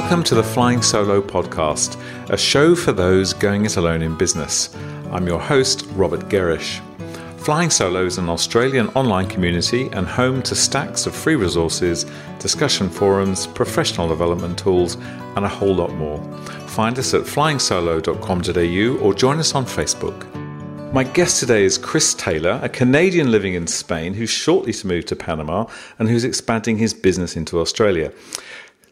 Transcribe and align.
Welcome 0.00 0.22
to 0.24 0.36
the 0.36 0.44
Flying 0.44 0.80
Solo 0.80 1.20
podcast, 1.20 2.00
a 2.30 2.38
show 2.38 2.76
for 2.76 2.92
those 2.92 3.32
going 3.32 3.64
it 3.64 3.76
alone 3.76 4.00
in 4.00 4.16
business. 4.16 4.72
I'm 5.10 5.26
your 5.26 5.40
host, 5.40 5.88
Robert 5.94 6.28
Gerrish. 6.28 6.80
Flying 7.40 7.68
Solo 7.68 8.06
is 8.06 8.16
an 8.16 8.28
Australian 8.28 8.90
online 8.90 9.28
community 9.28 9.88
and 9.88 10.06
home 10.06 10.40
to 10.42 10.54
stacks 10.54 11.06
of 11.06 11.16
free 11.16 11.34
resources, 11.34 12.06
discussion 12.38 12.88
forums, 12.88 13.48
professional 13.48 14.06
development 14.06 14.56
tools, 14.56 14.94
and 15.34 15.44
a 15.44 15.48
whole 15.48 15.74
lot 15.74 15.92
more. 15.94 16.22
Find 16.68 16.96
us 16.96 17.12
at 17.12 17.22
flyingsolo.com.au 17.22 19.04
or 19.04 19.14
join 19.14 19.40
us 19.40 19.56
on 19.56 19.66
Facebook. 19.66 20.32
My 20.90 21.04
guest 21.04 21.38
today 21.38 21.64
is 21.64 21.76
Chris 21.76 22.14
Taylor, 22.14 22.60
a 22.62 22.68
Canadian 22.68 23.30
living 23.30 23.52
in 23.52 23.66
Spain 23.66 24.14
who's 24.14 24.30
shortly 24.30 24.72
to 24.72 24.86
move 24.86 25.04
to 25.06 25.16
Panama 25.16 25.66
and 25.98 26.08
who's 26.08 26.24
expanding 26.24 26.78
his 26.78 26.94
business 26.94 27.36
into 27.36 27.60
Australia. 27.60 28.10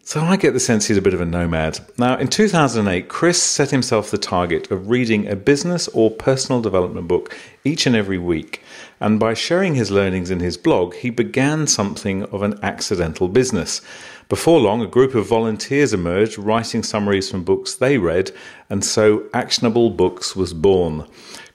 So 0.08 0.20
I 0.20 0.36
get 0.36 0.52
the 0.52 0.60
sense 0.60 0.86
he's 0.86 0.96
a 0.96 1.02
bit 1.02 1.14
of 1.14 1.20
a 1.20 1.24
nomad. 1.24 1.80
Now, 1.98 2.16
in 2.16 2.28
2008, 2.28 3.08
Chris 3.08 3.42
set 3.42 3.72
himself 3.72 4.08
the 4.08 4.16
target 4.16 4.70
of 4.70 4.88
reading 4.88 5.26
a 5.26 5.34
business 5.34 5.88
or 5.88 6.12
personal 6.12 6.62
development 6.62 7.08
book 7.08 7.36
each 7.64 7.86
and 7.86 7.96
every 7.96 8.16
week. 8.16 8.62
And 9.00 9.18
by 9.18 9.34
sharing 9.34 9.74
his 9.74 9.90
learnings 9.90 10.30
in 10.30 10.38
his 10.38 10.56
blog, 10.56 10.94
he 10.94 11.10
began 11.10 11.66
something 11.66 12.22
of 12.26 12.42
an 12.42 12.56
accidental 12.62 13.26
business. 13.26 13.80
Before 14.28 14.60
long, 14.60 14.80
a 14.80 14.86
group 14.86 15.16
of 15.16 15.26
volunteers 15.26 15.92
emerged 15.92 16.38
writing 16.38 16.84
summaries 16.84 17.28
from 17.28 17.42
books 17.42 17.74
they 17.74 17.98
read, 17.98 18.30
and 18.70 18.84
so 18.84 19.24
Actionable 19.34 19.90
Books 19.90 20.36
was 20.36 20.54
born. 20.54 21.04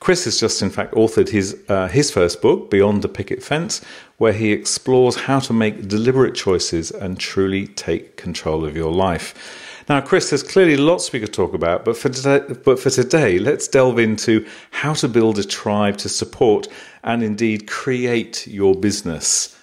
Chris 0.01 0.25
has 0.25 0.39
just, 0.39 0.63
in 0.63 0.71
fact, 0.71 0.95
authored 0.95 1.29
his, 1.29 1.55
uh, 1.69 1.87
his 1.87 2.09
first 2.09 2.41
book, 2.41 2.71
Beyond 2.71 3.03
the 3.03 3.07
Picket 3.07 3.43
Fence, 3.43 3.81
where 4.17 4.33
he 4.33 4.51
explores 4.51 5.15
how 5.15 5.39
to 5.41 5.53
make 5.53 5.87
deliberate 5.87 6.33
choices 6.33 6.89
and 6.89 7.19
truly 7.19 7.67
take 7.67 8.17
control 8.17 8.65
of 8.65 8.75
your 8.75 8.91
life. 8.91 9.83
Now, 9.87 10.01
Chris, 10.01 10.31
there's 10.31 10.41
clearly 10.41 10.75
lots 10.75 11.11
we 11.11 11.19
could 11.19 11.33
talk 11.33 11.53
about, 11.53 11.85
but 11.85 11.95
for 11.95 12.09
today, 12.09 12.41
but 12.63 12.79
for 12.79 12.89
today, 12.89 13.37
let's 13.37 13.67
delve 13.67 13.99
into 13.99 14.47
how 14.71 14.93
to 14.95 15.07
build 15.07 15.37
a 15.37 15.43
tribe 15.43 15.97
to 15.97 16.09
support 16.09 16.67
and 17.03 17.21
indeed 17.21 17.67
create 17.69 18.47
your 18.47 18.73
business. 18.73 19.55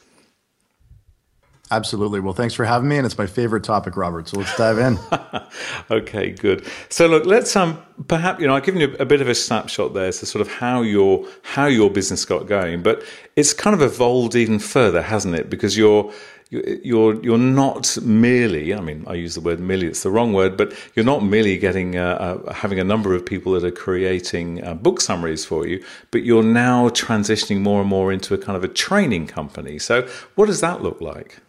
Absolutely. 1.73 2.21
Well, 2.21 2.33
thanks 2.33 2.55
for 2.55 2.65
having 2.65 2.89
me, 2.89 2.97
and 2.97 3.05
it's 3.05 3.19
my 3.19 3.27
favorite 3.27 3.65
topic, 3.65 3.97
Robert. 3.97 4.29
So 4.29 4.39
let's 4.39 4.57
dive 4.57 4.79
in. 4.79 4.99
okay, 5.91 6.31
good. 6.31 6.65
So 6.91 7.09
look, 7.09 7.27
let's 7.27 7.55
um 7.57 7.83
perhaps 8.07 8.41
you 8.41 8.47
know 8.47 8.55
I've 8.55 8.65
given 8.65 8.81
you 8.81 8.95
a 8.99 9.05
bit 9.05 9.21
of 9.21 9.29
a 9.29 9.35
snapshot 9.35 9.95
there 9.95 10.07
as 10.07 10.21
to 10.21 10.27
sort 10.27 10.43
of 10.43 10.53
how 10.53 10.83
your 10.83 11.27
how 11.43 11.67
your 11.67 11.91
business 11.91 12.25
got 12.25 12.47
going, 12.47 12.83
but 12.83 13.03
it's 13.37 13.53
kind 13.53 13.75
of 13.75 13.83
evolved 13.83 14.37
even 14.37 14.59
further, 14.59 15.03
hasn't 15.03 15.35
it? 15.35 15.51
Because 15.51 15.77
you're 15.77 16.13
you're 16.51 17.23
you're 17.23 17.37
not 17.37 17.99
merely 18.03 18.73
I 18.73 18.81
mean 18.81 19.05
I 19.07 19.15
use 19.15 19.35
the 19.35 19.41
word 19.43 19.61
merely 19.61 19.87
it's 19.87 20.03
the 20.03 20.11
wrong 20.11 20.33
word 20.33 20.57
but 20.57 20.73
you're 20.95 21.05
not 21.05 21.23
merely 21.23 21.59
getting 21.59 21.97
uh, 21.97 22.43
uh, 22.47 22.53
having 22.55 22.81
a 22.81 22.85
number 22.85 23.15
of 23.15 23.27
people 23.27 23.53
that 23.53 23.65
are 23.65 23.71
creating 23.71 24.65
uh, 24.65 24.73
book 24.73 25.01
summaries 25.01 25.45
for 25.45 25.67
you 25.67 25.85
but 26.11 26.23
you're 26.23 26.43
now 26.43 26.89
transitioning 26.89 27.61
more 27.61 27.81
and 27.81 27.91
more 27.91 28.11
into 28.11 28.33
a 28.33 28.39
kind 28.39 28.57
of 28.57 28.65
a 28.65 28.69
training 28.69 29.27
company 29.27 29.79
so 29.79 30.09
what 30.37 30.47
does 30.47 30.61
that 30.62 30.83
look 30.83 31.01
like 31.03 31.41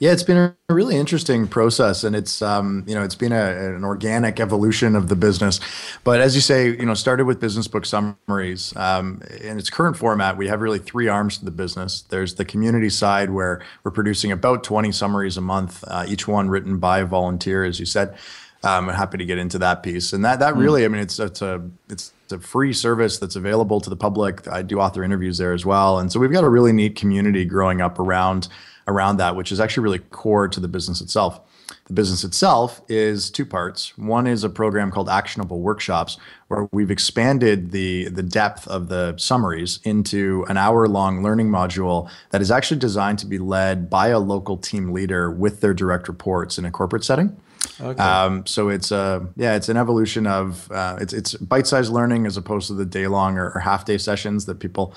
yeah, 0.00 0.12
it's 0.12 0.22
been 0.22 0.38
a 0.38 0.56
really 0.70 0.96
interesting 0.96 1.46
process, 1.46 2.04
and 2.04 2.16
it's 2.16 2.40
um, 2.40 2.84
you 2.86 2.94
know 2.94 3.04
it's 3.04 3.14
been 3.14 3.32
a, 3.32 3.74
an 3.74 3.84
organic 3.84 4.40
evolution 4.40 4.96
of 4.96 5.08
the 5.08 5.14
business. 5.14 5.60
But 6.04 6.22
as 6.22 6.34
you 6.34 6.40
say, 6.40 6.70
you 6.70 6.86
know, 6.86 6.94
started 6.94 7.26
with 7.26 7.38
business 7.38 7.68
book 7.68 7.84
summaries. 7.84 8.74
Um, 8.76 9.20
in 9.42 9.58
its 9.58 9.68
current 9.68 9.98
format, 9.98 10.38
we 10.38 10.48
have 10.48 10.62
really 10.62 10.78
three 10.78 11.06
arms 11.06 11.36
to 11.38 11.44
the 11.44 11.50
business. 11.50 12.00
There's 12.00 12.36
the 12.36 12.46
community 12.46 12.88
side 12.88 13.28
where 13.28 13.60
we're 13.84 13.90
producing 13.90 14.32
about 14.32 14.64
20 14.64 14.90
summaries 14.90 15.36
a 15.36 15.42
month, 15.42 15.84
uh, 15.86 16.06
each 16.08 16.26
one 16.26 16.48
written 16.48 16.78
by 16.78 17.00
a 17.00 17.04
volunteer, 17.04 17.62
as 17.62 17.78
you 17.78 17.84
said. 17.84 18.16
Um, 18.62 18.88
I'm 18.88 18.94
happy 18.94 19.18
to 19.18 19.26
get 19.26 19.36
into 19.36 19.58
that 19.58 19.82
piece, 19.82 20.14
and 20.14 20.24
that 20.24 20.38
that 20.38 20.54
hmm. 20.54 20.60
really, 20.60 20.86
I 20.86 20.88
mean, 20.88 21.02
it's 21.02 21.18
it's 21.18 21.42
a 21.42 21.62
it's 21.90 22.14
a 22.32 22.38
free 22.38 22.72
service 22.72 23.18
that's 23.18 23.36
available 23.36 23.80
to 23.80 23.90
the 23.90 23.96
public. 23.96 24.46
I 24.48 24.62
do 24.62 24.80
author 24.80 25.04
interviews 25.04 25.38
there 25.38 25.52
as 25.52 25.64
well, 25.66 25.98
and 25.98 26.10
so 26.10 26.20
we've 26.20 26.32
got 26.32 26.44
a 26.44 26.48
really 26.48 26.72
neat 26.72 26.96
community 26.96 27.44
growing 27.44 27.80
up 27.80 27.98
around 27.98 28.48
around 28.86 29.18
that, 29.18 29.36
which 29.36 29.52
is 29.52 29.60
actually 29.60 29.84
really 29.84 29.98
core 29.98 30.48
to 30.48 30.60
the 30.60 30.68
business 30.68 31.00
itself. 31.00 31.40
The 31.86 31.92
business 31.92 32.24
itself 32.24 32.82
is 32.88 33.30
two 33.30 33.46
parts. 33.46 33.96
One 33.96 34.26
is 34.26 34.44
a 34.44 34.48
program 34.48 34.90
called 34.90 35.08
Actionable 35.08 35.60
Workshops, 35.60 36.18
where 36.48 36.68
we've 36.72 36.90
expanded 36.90 37.70
the, 37.70 38.08
the 38.08 38.22
depth 38.22 38.66
of 38.68 38.88
the 38.88 39.16
summaries 39.16 39.80
into 39.84 40.44
an 40.48 40.56
hour 40.56 40.86
long 40.88 41.22
learning 41.22 41.48
module 41.48 42.10
that 42.30 42.40
is 42.40 42.50
actually 42.50 42.80
designed 42.80 43.18
to 43.20 43.26
be 43.26 43.38
led 43.38 43.88
by 43.88 44.08
a 44.08 44.18
local 44.18 44.56
team 44.56 44.92
leader 44.92 45.30
with 45.30 45.60
their 45.60 45.74
direct 45.74 46.08
reports 46.08 46.58
in 46.58 46.64
a 46.64 46.70
corporate 46.70 47.04
setting. 47.04 47.36
Okay. 47.80 48.02
Um, 48.02 48.46
so 48.46 48.68
it's 48.68 48.90
a 48.90 48.96
uh, 48.96 49.20
yeah, 49.36 49.54
it's 49.54 49.68
an 49.68 49.76
evolution 49.76 50.26
of 50.26 50.70
uh, 50.70 50.98
it's 51.00 51.12
it's 51.12 51.34
bite 51.34 51.66
sized 51.66 51.92
learning 51.92 52.26
as 52.26 52.36
opposed 52.36 52.66
to 52.68 52.74
the 52.74 52.84
day 52.84 53.06
long 53.06 53.38
or, 53.38 53.50
or 53.50 53.60
half 53.60 53.84
day 53.84 53.98
sessions 53.98 54.46
that 54.46 54.60
people 54.60 54.94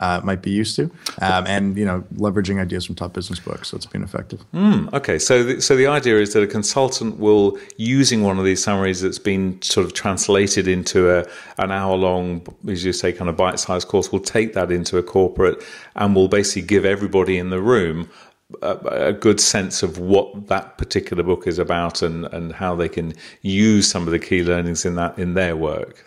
uh, 0.00 0.20
might 0.22 0.42
be 0.42 0.50
used 0.50 0.76
to, 0.76 0.84
um, 1.22 1.46
and 1.46 1.78
you 1.78 1.84
know, 1.84 2.04
leveraging 2.16 2.60
ideas 2.60 2.84
from 2.84 2.94
top 2.94 3.12
business 3.12 3.38
books. 3.38 3.68
So 3.68 3.76
it's 3.76 3.86
been 3.86 4.02
effective. 4.02 4.44
Mm, 4.52 4.92
okay, 4.92 5.18
so 5.18 5.42
the, 5.42 5.60
so 5.62 5.76
the 5.76 5.86
idea 5.86 6.18
is 6.18 6.32
that 6.34 6.42
a 6.42 6.46
consultant 6.46 7.18
will, 7.18 7.58
using 7.76 8.22
one 8.22 8.38
of 8.38 8.44
these 8.44 8.62
summaries 8.62 9.00
that's 9.00 9.18
been 9.18 9.60
sort 9.62 9.86
of 9.86 9.94
translated 9.94 10.68
into 10.68 11.10
a 11.10 11.24
an 11.58 11.70
hour 11.70 11.96
long, 11.96 12.46
as 12.68 12.84
you 12.84 12.92
say, 12.92 13.12
kind 13.12 13.30
of 13.30 13.36
bite 13.36 13.58
sized 13.58 13.88
course, 13.88 14.12
will 14.12 14.20
take 14.20 14.52
that 14.54 14.70
into 14.70 14.98
a 14.98 15.02
corporate 15.02 15.62
and 15.96 16.14
will 16.14 16.28
basically 16.28 16.62
give 16.62 16.84
everybody 16.84 17.38
in 17.38 17.50
the 17.50 17.62
room 17.62 18.10
a, 18.62 19.12
good 19.12 19.40
sense 19.40 19.82
of 19.82 19.98
what 19.98 20.48
that 20.48 20.78
particular 20.78 21.22
book 21.22 21.46
is 21.46 21.58
about 21.58 22.02
and, 22.02 22.26
and 22.26 22.52
how 22.52 22.74
they 22.74 22.88
can 22.88 23.14
use 23.42 23.88
some 23.88 24.06
of 24.06 24.12
the 24.12 24.18
key 24.18 24.42
learnings 24.42 24.84
in 24.84 24.94
that 24.96 25.18
in 25.18 25.34
their 25.34 25.56
work. 25.56 26.04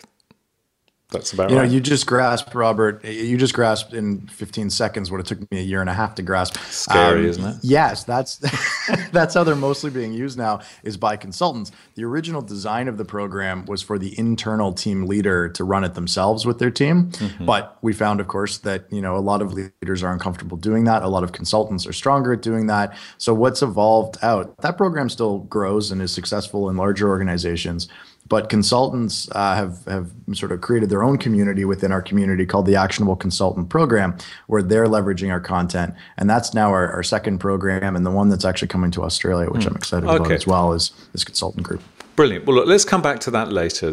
That's 1.10 1.32
about 1.32 1.50
it. 1.50 1.54
you 1.54 1.58
right. 1.58 1.66
know, 1.66 1.72
you 1.72 1.80
just 1.80 2.06
grasped, 2.06 2.54
Robert. 2.54 3.02
You 3.02 3.38
just 3.38 3.54
grasped 3.54 3.94
in 3.94 4.26
15 4.26 4.68
seconds 4.68 5.10
what 5.10 5.20
it 5.20 5.26
took 5.26 5.40
me 5.50 5.58
a 5.58 5.62
year 5.62 5.80
and 5.80 5.88
a 5.88 5.94
half 5.94 6.14
to 6.16 6.22
grasp. 6.22 6.58
Scary, 6.68 7.20
um, 7.20 7.24
isn't 7.24 7.44
it? 7.46 7.56
Yes, 7.62 8.04
that's 8.04 8.36
that's 9.12 9.32
how 9.32 9.42
they're 9.42 9.56
mostly 9.56 9.88
being 9.88 10.12
used 10.12 10.36
now 10.36 10.60
is 10.82 10.98
by 10.98 11.16
consultants. 11.16 11.72
The 11.94 12.04
original 12.04 12.42
design 12.42 12.88
of 12.88 12.98
the 12.98 13.06
program 13.06 13.64
was 13.64 13.80
for 13.80 13.98
the 13.98 14.18
internal 14.18 14.74
team 14.74 15.06
leader 15.06 15.48
to 15.48 15.64
run 15.64 15.82
it 15.82 15.94
themselves 15.94 16.44
with 16.44 16.58
their 16.58 16.70
team, 16.70 17.10
mm-hmm. 17.12 17.46
but 17.46 17.78
we 17.80 17.94
found, 17.94 18.20
of 18.20 18.28
course, 18.28 18.58
that 18.58 18.84
you 18.92 19.00
know 19.00 19.16
a 19.16 19.18
lot 19.18 19.40
of 19.40 19.54
leaders 19.54 20.02
are 20.02 20.12
uncomfortable 20.12 20.58
doing 20.58 20.84
that. 20.84 21.02
A 21.02 21.08
lot 21.08 21.24
of 21.24 21.32
consultants 21.32 21.86
are 21.86 21.92
stronger 21.94 22.34
at 22.34 22.42
doing 22.42 22.66
that. 22.66 22.94
So 23.16 23.32
what's 23.32 23.62
evolved 23.62 24.18
out? 24.20 24.54
That 24.58 24.76
program 24.76 25.08
still 25.08 25.38
grows 25.38 25.90
and 25.90 26.02
is 26.02 26.12
successful 26.12 26.68
in 26.68 26.76
larger 26.76 27.08
organizations 27.08 27.88
but 28.28 28.48
consultants 28.48 29.28
uh, 29.32 29.54
have 29.54 29.84
have 29.86 30.10
sort 30.32 30.52
of 30.52 30.60
created 30.60 30.90
their 30.90 31.02
own 31.02 31.18
community 31.18 31.64
within 31.64 31.92
our 31.92 32.02
community 32.02 32.44
called 32.46 32.66
the 32.66 32.76
Actionable 32.76 33.16
Consultant 33.16 33.68
Program, 33.68 34.16
where 34.46 34.62
they're 34.62 34.86
leveraging 34.86 35.30
our 35.30 35.40
content, 35.40 35.94
and 36.16 36.28
that's 36.28 36.54
now 36.54 36.70
our, 36.70 36.90
our 36.92 37.02
second 37.02 37.38
program, 37.38 37.96
and 37.96 38.04
the 38.04 38.10
one 38.10 38.28
that's 38.28 38.44
actually 38.44 38.68
coming 38.68 38.90
to 38.92 39.02
Australia, 39.02 39.50
which 39.50 39.62
mm. 39.62 39.70
I'm 39.70 39.76
excited 39.76 40.08
okay. 40.08 40.16
about 40.16 40.32
as 40.32 40.46
well, 40.46 40.72
is 40.72 40.92
this 41.12 41.24
consultant 41.24 41.64
group. 41.64 41.82
Brilliant. 42.18 42.46
Well, 42.46 42.56
look, 42.56 42.66
let's 42.66 42.84
come 42.84 43.00
back 43.00 43.20
to 43.20 43.30
that 43.30 43.52
later, 43.52 43.92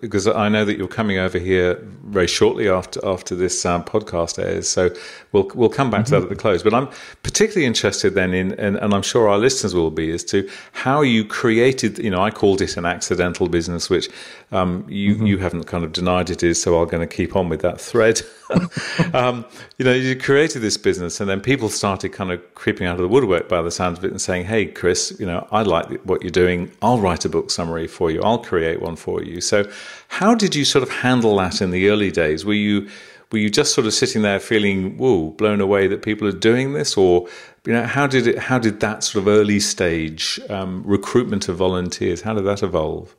because 0.00 0.28
I 0.28 0.48
know 0.48 0.64
that 0.64 0.78
you're 0.78 0.86
coming 0.86 1.18
over 1.18 1.40
here 1.40 1.74
very 2.04 2.28
shortly 2.28 2.68
after 2.68 3.00
after 3.04 3.34
this 3.34 3.66
um, 3.66 3.82
podcast 3.82 4.38
airs. 4.38 4.68
So 4.68 4.90
we'll 5.32 5.50
we'll 5.56 5.68
come 5.68 5.90
back 5.90 6.02
mm-hmm. 6.02 6.04
to 6.04 6.10
that 6.10 6.16
mm-hmm. 6.18 6.32
at 6.32 6.36
the 6.36 6.40
close. 6.40 6.62
But 6.62 6.72
I'm 6.72 6.88
particularly 7.24 7.66
interested 7.66 8.14
then 8.14 8.32
in, 8.32 8.52
in, 8.60 8.76
and 8.76 8.94
I'm 8.94 9.02
sure 9.02 9.28
our 9.28 9.38
listeners 9.38 9.74
will 9.74 9.90
be, 9.90 10.12
as 10.12 10.22
to 10.26 10.48
how 10.70 11.02
you 11.02 11.24
created. 11.24 11.98
You 11.98 12.10
know, 12.10 12.22
I 12.22 12.30
called 12.30 12.62
it 12.62 12.76
an 12.76 12.84
accidental 12.84 13.48
business, 13.48 13.90
which 13.90 14.08
um, 14.54 14.86
you 14.88 15.16
mm-hmm. 15.16 15.26
you 15.26 15.38
haven't 15.38 15.64
kind 15.64 15.84
of 15.84 15.92
denied 15.92 16.30
it 16.30 16.42
is. 16.42 16.62
So 16.62 16.80
I'm 16.80 16.88
going 16.88 17.06
to 17.06 17.12
keep 17.12 17.34
on 17.34 17.48
with 17.48 17.60
that 17.62 17.80
thread. 17.80 18.22
um, 19.14 19.44
you 19.78 19.84
know, 19.84 19.92
you 19.92 20.16
created 20.16 20.60
this 20.60 20.76
business, 20.76 21.20
and 21.20 21.28
then 21.28 21.40
people 21.40 21.68
started 21.68 22.10
kind 22.10 22.30
of 22.30 22.54
creeping 22.54 22.86
out 22.86 22.96
of 22.96 23.02
the 23.02 23.08
woodwork 23.08 23.48
by 23.48 23.60
the 23.62 23.70
sounds 23.70 23.98
of 23.98 24.04
it 24.04 24.12
and 24.12 24.20
saying, 24.20 24.44
"Hey, 24.44 24.66
Chris, 24.66 25.14
you 25.18 25.26
know, 25.26 25.46
I 25.50 25.62
like 25.62 26.00
what 26.04 26.22
you're 26.22 26.30
doing. 26.30 26.70
I'll 26.82 27.00
write 27.00 27.24
a 27.24 27.28
book 27.28 27.50
summary 27.50 27.88
for 27.88 28.10
you. 28.10 28.22
I'll 28.22 28.38
create 28.38 28.80
one 28.80 28.96
for 28.96 29.22
you." 29.22 29.40
So, 29.40 29.68
how 30.08 30.34
did 30.34 30.54
you 30.54 30.64
sort 30.64 30.84
of 30.84 30.90
handle 30.90 31.36
that 31.36 31.60
in 31.60 31.72
the 31.72 31.88
early 31.88 32.12
days? 32.12 32.44
Were 32.44 32.54
you 32.54 32.88
were 33.32 33.38
you 33.38 33.50
just 33.50 33.74
sort 33.74 33.86
of 33.86 33.92
sitting 33.92 34.22
there 34.22 34.38
feeling 34.38 34.96
whoa 34.96 35.30
blown 35.30 35.60
away 35.60 35.88
that 35.88 36.02
people 36.02 36.28
are 36.28 36.32
doing 36.32 36.74
this 36.74 36.96
or 36.96 37.26
you 37.66 37.72
know 37.72 37.82
how 37.82 38.06
did 38.06 38.28
it 38.28 38.38
how 38.38 38.60
did 38.60 38.78
that 38.78 39.02
sort 39.02 39.22
of 39.22 39.28
early 39.28 39.58
stage 39.58 40.38
um, 40.50 40.84
recruitment 40.86 41.48
of 41.48 41.56
volunteers 41.56 42.20
how 42.20 42.32
did 42.32 42.44
that 42.44 42.62
evolve 42.62 43.16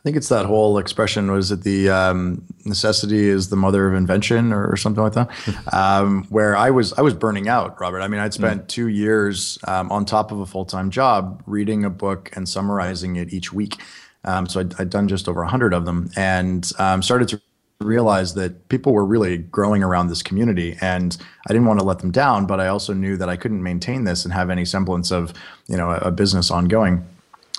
I 0.00 0.02
think 0.02 0.16
it's 0.16 0.30
that 0.30 0.46
whole 0.46 0.78
expression. 0.78 1.30
Was 1.30 1.52
it 1.52 1.62
the 1.62 1.90
um, 1.90 2.42
necessity 2.64 3.28
is 3.28 3.50
the 3.50 3.56
mother 3.56 3.86
of 3.86 3.92
invention, 3.92 4.50
or, 4.50 4.66
or 4.66 4.76
something 4.78 5.02
like 5.02 5.12
that? 5.12 5.28
um, 5.74 6.24
where 6.30 6.56
I 6.56 6.70
was, 6.70 6.94
I 6.94 7.02
was 7.02 7.12
burning 7.12 7.48
out, 7.48 7.78
Robert. 7.78 8.00
I 8.00 8.08
mean, 8.08 8.18
I'd 8.18 8.32
spent 8.32 8.62
mm. 8.62 8.68
two 8.68 8.88
years 8.88 9.58
um, 9.68 9.92
on 9.92 10.06
top 10.06 10.32
of 10.32 10.40
a 10.40 10.46
full 10.46 10.64
time 10.64 10.90
job 10.90 11.42
reading 11.44 11.84
a 11.84 11.90
book 11.90 12.30
and 12.34 12.48
summarizing 12.48 13.16
it 13.16 13.30
each 13.30 13.52
week. 13.52 13.76
Um, 14.24 14.46
so 14.46 14.60
i 14.60 14.64
had 14.78 14.88
done 14.88 15.06
just 15.06 15.28
over 15.28 15.44
hundred 15.44 15.74
of 15.74 15.84
them, 15.84 16.10
and 16.16 16.70
um, 16.78 17.02
started 17.02 17.28
to 17.28 17.40
realized 17.80 18.34
that 18.34 18.68
people 18.68 18.92
were 18.92 19.06
really 19.06 19.38
growing 19.38 19.82
around 19.82 20.08
this 20.08 20.22
community 20.22 20.76
and 20.82 21.16
I 21.48 21.52
didn't 21.54 21.66
want 21.66 21.80
to 21.80 21.86
let 21.86 22.00
them 22.00 22.10
down, 22.10 22.46
but 22.46 22.60
I 22.60 22.66
also 22.68 22.92
knew 22.92 23.16
that 23.16 23.30
I 23.30 23.36
couldn't 23.36 23.62
maintain 23.62 24.04
this 24.04 24.24
and 24.24 24.34
have 24.34 24.50
any 24.50 24.66
semblance 24.66 25.10
of, 25.10 25.32
you 25.66 25.78
know, 25.78 25.90
a, 25.90 25.96
a 25.96 26.10
business 26.10 26.50
ongoing, 26.50 27.02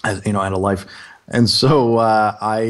as, 0.04 0.24
you 0.24 0.34
know, 0.34 0.42
and 0.42 0.54
a 0.54 0.60
life 0.60 0.86
and 1.33 1.50
so 1.50 1.95
uh, 1.95 2.36
I, 2.42 2.62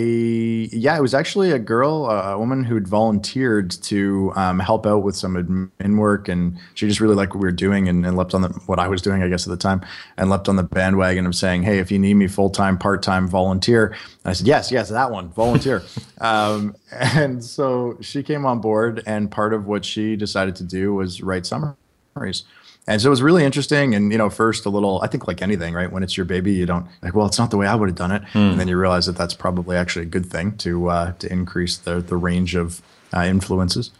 yeah, 0.71 0.95
it 0.95 1.01
was 1.01 1.15
actually 1.15 1.51
a 1.51 1.57
girl, 1.57 2.05
a 2.05 2.37
woman 2.37 2.63
who 2.63 2.75
had 2.75 2.87
volunteered 2.87 3.71
to 3.71 4.31
um, 4.35 4.59
help 4.59 4.85
out 4.85 4.99
with 4.99 5.15
some 5.15 5.35
admin 5.35 5.97
work, 5.97 6.29
and 6.29 6.59
she 6.75 6.87
just 6.87 7.01
really 7.01 7.15
liked 7.15 7.33
what 7.33 7.41
we 7.41 7.47
were 7.47 7.51
doing 7.51 7.89
and, 7.89 8.05
and 8.05 8.15
leapt 8.15 8.35
on 8.35 8.43
the 8.43 8.49
what 8.67 8.77
I 8.77 8.87
was 8.87 9.01
doing, 9.01 9.23
I 9.23 9.29
guess, 9.29 9.47
at 9.47 9.49
the 9.49 9.57
time, 9.57 9.81
and 10.15 10.29
leapt 10.29 10.47
on 10.47 10.57
the 10.57 10.63
bandwagon 10.63 11.25
of 11.25 11.33
saying, 11.33 11.63
"Hey, 11.63 11.79
if 11.79 11.91
you 11.91 11.97
need 11.97 12.13
me 12.13 12.27
full 12.27 12.51
time, 12.51 12.77
part 12.77 13.01
time, 13.01 13.27
volunteer." 13.27 13.87
And 13.87 14.29
I 14.29 14.33
said, 14.33 14.45
"Yes, 14.45 14.71
yes, 14.71 14.89
that 14.89 15.09
one, 15.09 15.29
volunteer." 15.29 15.81
um, 16.21 16.75
and 16.91 17.43
so 17.43 17.97
she 17.99 18.21
came 18.21 18.45
on 18.45 18.61
board, 18.61 19.01
and 19.07 19.31
part 19.31 19.53
of 19.53 19.65
what 19.65 19.83
she 19.83 20.15
decided 20.15 20.55
to 20.57 20.63
do 20.63 20.93
was 20.93 21.23
write 21.23 21.47
summaries. 21.47 22.43
And 22.87 22.99
so 22.99 23.07
it 23.07 23.11
was 23.11 23.21
really 23.21 23.45
interesting. 23.45 23.93
And, 23.93 24.11
you 24.11 24.17
know, 24.17 24.29
first 24.29 24.65
a 24.65 24.69
little, 24.69 25.01
I 25.03 25.07
think 25.07 25.27
like 25.27 25.41
anything, 25.41 25.73
right? 25.73 25.91
When 25.91 26.03
it's 26.03 26.17
your 26.17 26.25
baby, 26.25 26.53
you 26.53 26.65
don't 26.65 26.87
like, 27.01 27.13
well, 27.13 27.27
it's 27.27 27.37
not 27.37 27.51
the 27.51 27.57
way 27.57 27.67
I 27.67 27.75
would 27.75 27.89
have 27.89 27.97
done 27.97 28.11
it. 28.11 28.23
Mm. 28.33 28.51
And 28.51 28.59
then 28.59 28.67
you 28.67 28.77
realize 28.77 29.05
that 29.05 29.15
that's 29.15 29.35
probably 29.35 29.77
actually 29.77 30.03
a 30.03 30.09
good 30.09 30.25
thing 30.25 30.57
to, 30.57 30.89
uh, 30.89 31.11
to 31.13 31.31
increase 31.31 31.77
the, 31.77 32.01
the 32.01 32.17
range 32.17 32.55
of 32.55 32.81
uh, 33.13 33.23
influences. 33.23 33.91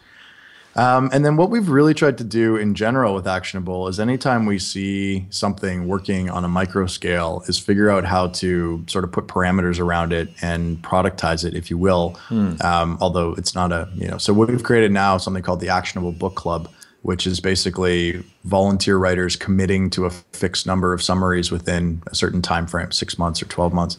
Um, 0.74 1.10
and 1.12 1.22
then 1.24 1.36
what 1.36 1.50
we've 1.50 1.68
really 1.68 1.92
tried 1.92 2.16
to 2.18 2.24
do 2.24 2.56
in 2.56 2.74
general 2.74 3.14
with 3.14 3.26
Actionable 3.26 3.88
is 3.88 4.00
anytime 4.00 4.46
we 4.46 4.58
see 4.58 5.26
something 5.28 5.86
working 5.86 6.30
on 6.30 6.44
a 6.44 6.48
micro 6.48 6.86
scale 6.86 7.44
is 7.46 7.58
figure 7.58 7.90
out 7.90 8.06
how 8.06 8.28
to 8.28 8.82
sort 8.86 9.04
of 9.04 9.12
put 9.12 9.26
parameters 9.26 9.78
around 9.78 10.14
it 10.14 10.30
and 10.40 10.82
productize 10.82 11.44
it, 11.44 11.54
if 11.54 11.70
you 11.70 11.76
will. 11.76 12.18
Mm. 12.30 12.62
Um, 12.64 12.96
although 13.00 13.34
it's 13.34 13.54
not 13.54 13.70
a, 13.70 13.88
you 13.94 14.08
know, 14.08 14.16
so 14.16 14.32
we've 14.32 14.62
created 14.62 14.92
now 14.92 15.18
something 15.18 15.42
called 15.42 15.60
the 15.60 15.68
Actionable 15.68 16.12
Book 16.12 16.36
Club, 16.36 16.70
which 17.02 17.26
is 17.26 17.40
basically 17.40 18.22
volunteer 18.44 18.96
writers 18.96 19.36
committing 19.36 19.90
to 19.90 20.06
a 20.06 20.10
fixed 20.10 20.66
number 20.66 20.92
of 20.92 21.02
summaries 21.02 21.50
within 21.50 22.02
a 22.06 22.14
certain 22.14 22.40
time 22.40 22.66
frame, 22.66 22.92
six 22.92 23.18
months 23.18 23.42
or 23.42 23.46
12 23.46 23.72
months. 23.72 23.98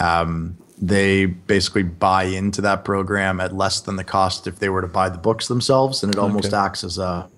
Um, 0.00 0.56
they 0.80 1.26
basically 1.26 1.84
buy 1.84 2.24
into 2.24 2.60
that 2.60 2.84
program 2.84 3.40
at 3.40 3.54
less 3.54 3.80
than 3.80 3.96
the 3.96 4.04
cost 4.04 4.46
if 4.46 4.58
they 4.58 4.68
were 4.68 4.82
to 4.82 4.88
buy 4.88 5.08
the 5.08 5.18
books 5.18 5.48
themselves, 5.48 6.02
and 6.02 6.14
it 6.14 6.18
almost 6.18 6.48
okay. 6.48 6.56
acts 6.56 6.84
as 6.84 6.98
a 6.98 7.28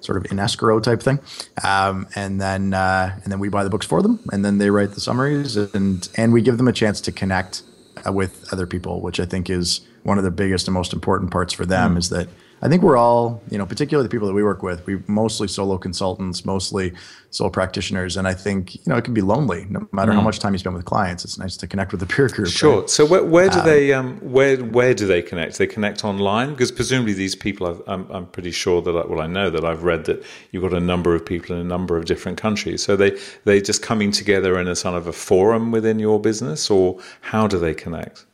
sort 0.00 0.16
of 0.16 0.32
in 0.32 0.38
escrow 0.38 0.80
type 0.80 1.02
thing. 1.02 1.20
Um, 1.62 2.08
and 2.16 2.40
then 2.40 2.74
uh, 2.74 3.18
and 3.22 3.30
then 3.30 3.38
we 3.38 3.48
buy 3.48 3.64
the 3.64 3.70
books 3.70 3.86
for 3.86 4.02
them, 4.02 4.20
and 4.32 4.44
then 4.44 4.58
they 4.58 4.70
write 4.70 4.92
the 4.92 5.00
summaries, 5.00 5.56
and 5.56 6.08
and 6.16 6.32
we 6.32 6.42
give 6.42 6.56
them 6.56 6.68
a 6.68 6.72
chance 6.72 7.00
to 7.02 7.12
connect 7.12 7.62
uh, 8.06 8.12
with 8.12 8.50
other 8.52 8.66
people, 8.66 9.00
which 9.00 9.20
I 9.20 9.26
think 9.26 9.50
is 9.50 9.82
one 10.02 10.16
of 10.18 10.24
the 10.24 10.30
biggest 10.30 10.66
and 10.66 10.74
most 10.74 10.92
important 10.92 11.30
parts 11.30 11.52
for 11.52 11.66
them 11.66 11.94
mm. 11.94 11.98
is 11.98 12.08
that 12.08 12.28
I 12.62 12.68
think 12.68 12.82
we're 12.82 12.96
all, 12.96 13.42
you 13.50 13.56
know, 13.56 13.64
particularly 13.64 14.06
the 14.06 14.10
people 14.10 14.28
that 14.28 14.34
we 14.34 14.44
work 14.44 14.62
with, 14.62 14.84
we 14.86 15.02
mostly 15.06 15.48
solo 15.48 15.78
consultants, 15.78 16.44
mostly 16.44 16.92
solo 17.30 17.48
practitioners, 17.48 18.16
and 18.16 18.28
I 18.28 18.34
think 18.34 18.74
you 18.74 18.82
know 18.86 18.96
it 18.96 19.04
can 19.04 19.14
be 19.14 19.22
lonely 19.22 19.66
no 19.70 19.88
matter 19.92 20.12
mm. 20.12 20.16
how 20.16 20.20
much 20.20 20.40
time 20.40 20.52
you 20.52 20.58
spend 20.58 20.74
with 20.74 20.84
clients. 20.84 21.24
It's 21.24 21.38
nice 21.38 21.56
to 21.58 21.66
connect 21.66 21.92
with 21.92 22.00
the 22.00 22.06
peer 22.06 22.28
group. 22.28 22.48
Sure. 22.48 22.80
Right? 22.80 22.90
So 22.90 23.06
where, 23.06 23.24
where 23.24 23.48
do 23.48 23.60
um, 23.60 23.66
they 23.66 23.92
um, 23.92 24.18
where 24.18 24.56
where 24.58 24.94
do 24.94 25.06
they 25.06 25.22
connect? 25.22 25.58
They 25.58 25.66
connect 25.66 26.04
online 26.04 26.50
because 26.50 26.70
presumably 26.72 27.14
these 27.14 27.34
people. 27.34 27.66
I've, 27.66 27.82
I'm 27.86 28.10
I'm 28.10 28.26
pretty 28.26 28.50
sure 28.50 28.82
that 28.82 28.94
I, 28.94 29.06
well 29.06 29.20
I 29.20 29.26
know 29.26 29.48
that 29.50 29.64
I've 29.64 29.84
read 29.84 30.04
that 30.06 30.22
you've 30.50 30.62
got 30.62 30.74
a 30.74 30.80
number 30.80 31.14
of 31.14 31.24
people 31.24 31.56
in 31.56 31.62
a 31.62 31.64
number 31.64 31.96
of 31.96 32.04
different 32.04 32.36
countries. 32.36 32.82
So 32.82 32.96
they 32.96 33.18
they 33.44 33.60
just 33.60 33.82
coming 33.82 34.12
together 34.12 34.58
in 34.58 34.68
a 34.68 34.76
sort 34.76 34.96
of 34.96 35.06
a 35.06 35.12
forum 35.12 35.70
within 35.70 35.98
your 35.98 36.20
business, 36.20 36.70
or 36.70 36.98
how 37.20 37.46
do 37.46 37.58
they 37.58 37.74
connect? 37.74 38.26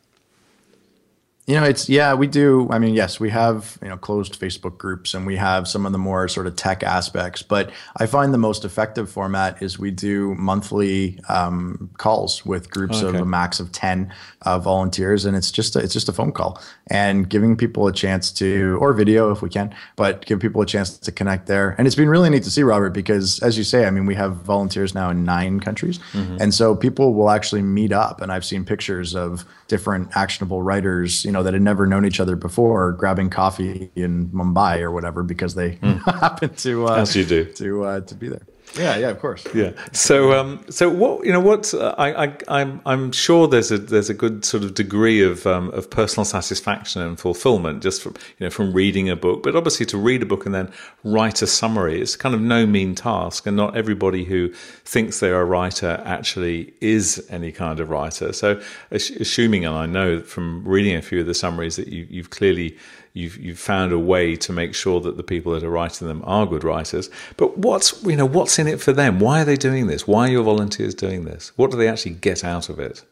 You 1.46 1.54
know, 1.54 1.62
it's 1.62 1.88
yeah, 1.88 2.12
we 2.12 2.26
do. 2.26 2.66
I 2.72 2.80
mean, 2.80 2.94
yes, 2.94 3.20
we 3.20 3.30
have 3.30 3.78
you 3.80 3.88
know 3.88 3.96
closed 3.96 4.38
Facebook 4.38 4.78
groups, 4.78 5.14
and 5.14 5.24
we 5.24 5.36
have 5.36 5.68
some 5.68 5.86
of 5.86 5.92
the 5.92 5.98
more 5.98 6.26
sort 6.26 6.48
of 6.48 6.56
tech 6.56 6.82
aspects. 6.82 7.40
But 7.40 7.70
I 7.98 8.06
find 8.06 8.34
the 8.34 8.38
most 8.38 8.64
effective 8.64 9.08
format 9.08 9.62
is 9.62 9.78
we 9.78 9.92
do 9.92 10.34
monthly 10.34 11.20
um, 11.28 11.88
calls 11.98 12.44
with 12.44 12.68
groups 12.68 13.00
okay. 13.00 13.16
of 13.16 13.22
a 13.22 13.24
max 13.24 13.60
of 13.60 13.70
ten 13.70 14.12
uh, 14.42 14.58
volunteers, 14.58 15.24
and 15.24 15.36
it's 15.36 15.52
just 15.52 15.76
a, 15.76 15.78
it's 15.78 15.92
just 15.92 16.08
a 16.08 16.12
phone 16.12 16.32
call 16.32 16.60
and 16.88 17.28
giving 17.28 17.56
people 17.56 17.86
a 17.86 17.92
chance 17.92 18.32
to 18.32 18.76
or 18.80 18.92
video 18.92 19.30
if 19.30 19.40
we 19.40 19.48
can, 19.48 19.72
but 19.94 20.26
give 20.26 20.40
people 20.40 20.62
a 20.62 20.66
chance 20.66 20.98
to 20.98 21.12
connect 21.12 21.46
there. 21.46 21.76
And 21.78 21.86
it's 21.86 21.96
been 21.96 22.08
really 22.08 22.28
neat 22.28 22.42
to 22.42 22.50
see 22.50 22.64
Robert 22.64 22.90
because, 22.90 23.40
as 23.40 23.56
you 23.56 23.62
say, 23.62 23.86
I 23.86 23.90
mean, 23.90 24.06
we 24.06 24.16
have 24.16 24.36
volunteers 24.38 24.96
now 24.96 25.10
in 25.10 25.24
nine 25.24 25.60
countries, 25.60 26.00
mm-hmm. 26.12 26.38
and 26.40 26.52
so 26.52 26.74
people 26.74 27.14
will 27.14 27.30
actually 27.30 27.62
meet 27.62 27.92
up. 27.92 28.20
And 28.20 28.32
I've 28.32 28.44
seen 28.44 28.64
pictures 28.64 29.14
of 29.14 29.44
different 29.68 30.16
actionable 30.16 30.62
writers, 30.62 31.24
you 31.24 31.32
know, 31.32 31.35
that 31.42 31.54
had 31.54 31.62
never 31.62 31.86
known 31.86 32.04
each 32.04 32.20
other 32.20 32.36
before, 32.36 32.92
grabbing 32.92 33.30
coffee 33.30 33.90
in 33.94 34.28
Mumbai 34.28 34.80
or 34.80 34.90
whatever 34.90 35.22
because 35.22 35.54
they 35.54 35.72
mm. 35.82 36.20
happen 36.20 36.54
to 36.54 36.88
uh, 36.88 36.96
as 36.96 37.16
you 37.16 37.24
do 37.24 37.44
to 37.44 37.84
uh, 37.84 38.00
to 38.00 38.14
be 38.14 38.28
there. 38.28 38.46
Yeah, 38.78 38.96
yeah, 38.96 39.08
of 39.08 39.18
course. 39.20 39.46
Yeah. 39.54 39.72
So, 39.92 40.32
um, 40.32 40.64
so 40.68 40.90
what 40.90 41.24
you 41.24 41.32
know, 41.32 41.40
what 41.40 41.72
uh, 41.72 41.94
I, 41.96 42.26
I, 42.26 42.36
I'm, 42.48 42.80
I'm 42.84 43.12
sure 43.12 43.48
there's 43.48 43.70
a 43.70 43.78
there's 43.78 44.10
a 44.10 44.14
good 44.14 44.44
sort 44.44 44.64
of 44.64 44.74
degree 44.74 45.22
of 45.22 45.46
um, 45.46 45.70
of 45.70 45.90
personal 45.90 46.24
satisfaction 46.24 47.02
and 47.02 47.18
fulfillment 47.18 47.82
just 47.82 48.02
from 48.02 48.14
you 48.38 48.46
know 48.46 48.50
from 48.50 48.72
reading 48.72 49.08
a 49.08 49.16
book. 49.16 49.42
But 49.42 49.56
obviously, 49.56 49.86
to 49.86 49.98
read 49.98 50.22
a 50.22 50.26
book 50.26 50.46
and 50.46 50.54
then 50.54 50.70
write 51.04 51.42
a 51.42 51.46
summary 51.46 52.00
is 52.00 52.16
kind 52.16 52.34
of 52.34 52.40
no 52.40 52.66
mean 52.66 52.94
task, 52.94 53.46
and 53.46 53.56
not 53.56 53.76
everybody 53.76 54.24
who 54.24 54.52
thinks 54.84 55.20
they're 55.20 55.40
a 55.40 55.44
writer 55.44 56.02
actually 56.04 56.74
is 56.80 57.26
any 57.30 57.52
kind 57.52 57.80
of 57.80 57.90
writer. 57.90 58.32
So, 58.32 58.60
assuming, 58.90 59.64
and 59.64 59.74
I 59.74 59.86
know 59.86 60.20
from 60.20 60.66
reading 60.66 60.96
a 60.96 61.02
few 61.02 61.20
of 61.20 61.26
the 61.26 61.34
summaries 61.34 61.76
that 61.76 61.88
you, 61.88 62.06
you've 62.10 62.30
clearly 62.30 62.76
you've 63.16 63.36
you've 63.38 63.58
found 63.58 63.92
a 63.92 63.98
way 63.98 64.36
to 64.36 64.52
make 64.52 64.74
sure 64.74 65.00
that 65.00 65.16
the 65.16 65.22
people 65.22 65.52
that 65.52 65.62
are 65.62 65.70
writing 65.70 66.06
them 66.06 66.22
are 66.24 66.46
good 66.46 66.62
writers. 66.62 67.08
But 67.36 67.58
what's 67.58 68.02
you 68.04 68.16
know 68.16 68.26
what's 68.26 68.58
in 68.58 68.66
it 68.66 68.80
for 68.80 68.92
them? 68.92 69.18
Why 69.18 69.42
are 69.42 69.44
they 69.44 69.56
doing 69.56 69.86
this? 69.86 70.06
Why 70.06 70.28
are 70.28 70.32
your 70.32 70.44
volunteers 70.44 70.94
doing 70.94 71.24
this? 71.24 71.52
What 71.56 71.70
do 71.70 71.76
they 71.76 71.88
actually 71.88 72.14
get 72.14 72.44
out 72.44 72.68
of 72.68 72.78
it? 72.78 73.02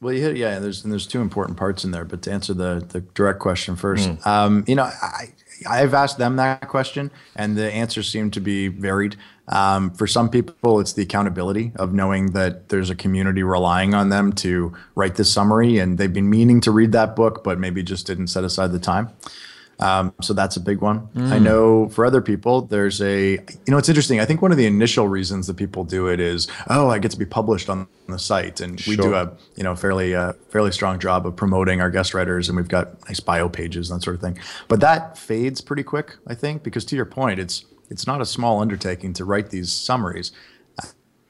Well, 0.00 0.12
you 0.12 0.22
hit 0.22 0.36
yeah. 0.36 0.58
There's 0.58 0.82
and 0.82 0.92
there's 0.92 1.06
two 1.06 1.20
important 1.20 1.58
parts 1.58 1.84
in 1.84 1.90
there. 1.90 2.04
But 2.04 2.22
to 2.22 2.32
answer 2.32 2.54
the 2.54 2.84
the 2.88 3.00
direct 3.00 3.38
question 3.38 3.76
first, 3.76 4.08
mm. 4.08 4.26
um, 4.26 4.64
you 4.66 4.74
know, 4.74 4.84
I 4.84 5.32
I've 5.68 5.94
asked 5.94 6.18
them 6.18 6.36
that 6.36 6.68
question, 6.68 7.10
and 7.36 7.56
the 7.56 7.72
answers 7.72 8.08
seem 8.08 8.30
to 8.32 8.40
be 8.40 8.68
varied. 8.68 9.16
Um, 9.48 9.90
for 9.90 10.06
some 10.06 10.30
people, 10.30 10.80
it's 10.80 10.94
the 10.94 11.02
accountability 11.02 11.72
of 11.76 11.92
knowing 11.92 12.32
that 12.32 12.68
there's 12.70 12.90
a 12.90 12.94
community 12.94 13.42
relying 13.42 13.94
on 13.94 14.08
them 14.08 14.32
to 14.34 14.72
write 14.94 15.16
this 15.16 15.32
summary, 15.32 15.78
and 15.78 15.98
they've 15.98 16.12
been 16.12 16.30
meaning 16.30 16.60
to 16.62 16.70
read 16.70 16.92
that 16.92 17.14
book, 17.14 17.44
but 17.44 17.58
maybe 17.58 17.82
just 17.82 18.06
didn't 18.06 18.28
set 18.28 18.44
aside 18.44 18.72
the 18.72 18.78
time. 18.78 19.10
Um, 19.80 20.14
so 20.20 20.32
that's 20.32 20.56
a 20.56 20.60
big 20.60 20.80
one. 20.80 21.08
Mm. 21.08 21.32
I 21.32 21.38
know 21.38 21.88
for 21.88 22.06
other 22.06 22.20
people, 22.20 22.62
there's 22.62 23.00
a, 23.02 23.32
you 23.32 23.40
know, 23.68 23.78
it's 23.78 23.88
interesting. 23.88 24.20
I 24.20 24.24
think 24.24 24.42
one 24.42 24.52
of 24.52 24.56
the 24.56 24.66
initial 24.66 25.08
reasons 25.08 25.46
that 25.46 25.56
people 25.56 25.84
do 25.84 26.08
it 26.08 26.20
is, 26.20 26.46
oh, 26.68 26.88
I 26.90 26.98
get 26.98 27.10
to 27.10 27.18
be 27.18 27.24
published 27.24 27.68
on 27.68 27.86
the 28.08 28.18
site, 28.18 28.60
and 28.60 28.78
sure. 28.78 28.92
we 28.92 28.96
do 28.96 29.14
a, 29.14 29.32
you 29.56 29.64
know, 29.64 29.74
fairly, 29.74 30.14
uh, 30.14 30.34
fairly 30.50 30.72
strong 30.72 30.98
job 30.98 31.26
of 31.26 31.36
promoting 31.36 31.80
our 31.80 31.90
guest 31.90 32.14
writers, 32.14 32.48
and 32.48 32.56
we've 32.56 32.68
got 32.68 33.04
nice 33.08 33.20
bio 33.20 33.48
pages 33.48 33.90
and 33.90 34.00
that 34.00 34.04
sort 34.04 34.14
of 34.16 34.20
thing. 34.20 34.38
But 34.68 34.80
that 34.80 35.18
fades 35.18 35.60
pretty 35.60 35.82
quick, 35.82 36.16
I 36.26 36.34
think, 36.34 36.62
because 36.62 36.84
to 36.86 36.96
your 36.96 37.06
point, 37.06 37.40
it's 37.40 37.64
it's 37.90 38.06
not 38.06 38.20
a 38.20 38.26
small 38.26 38.60
undertaking 38.60 39.12
to 39.14 39.24
write 39.24 39.50
these 39.50 39.70
summaries. 39.70 40.32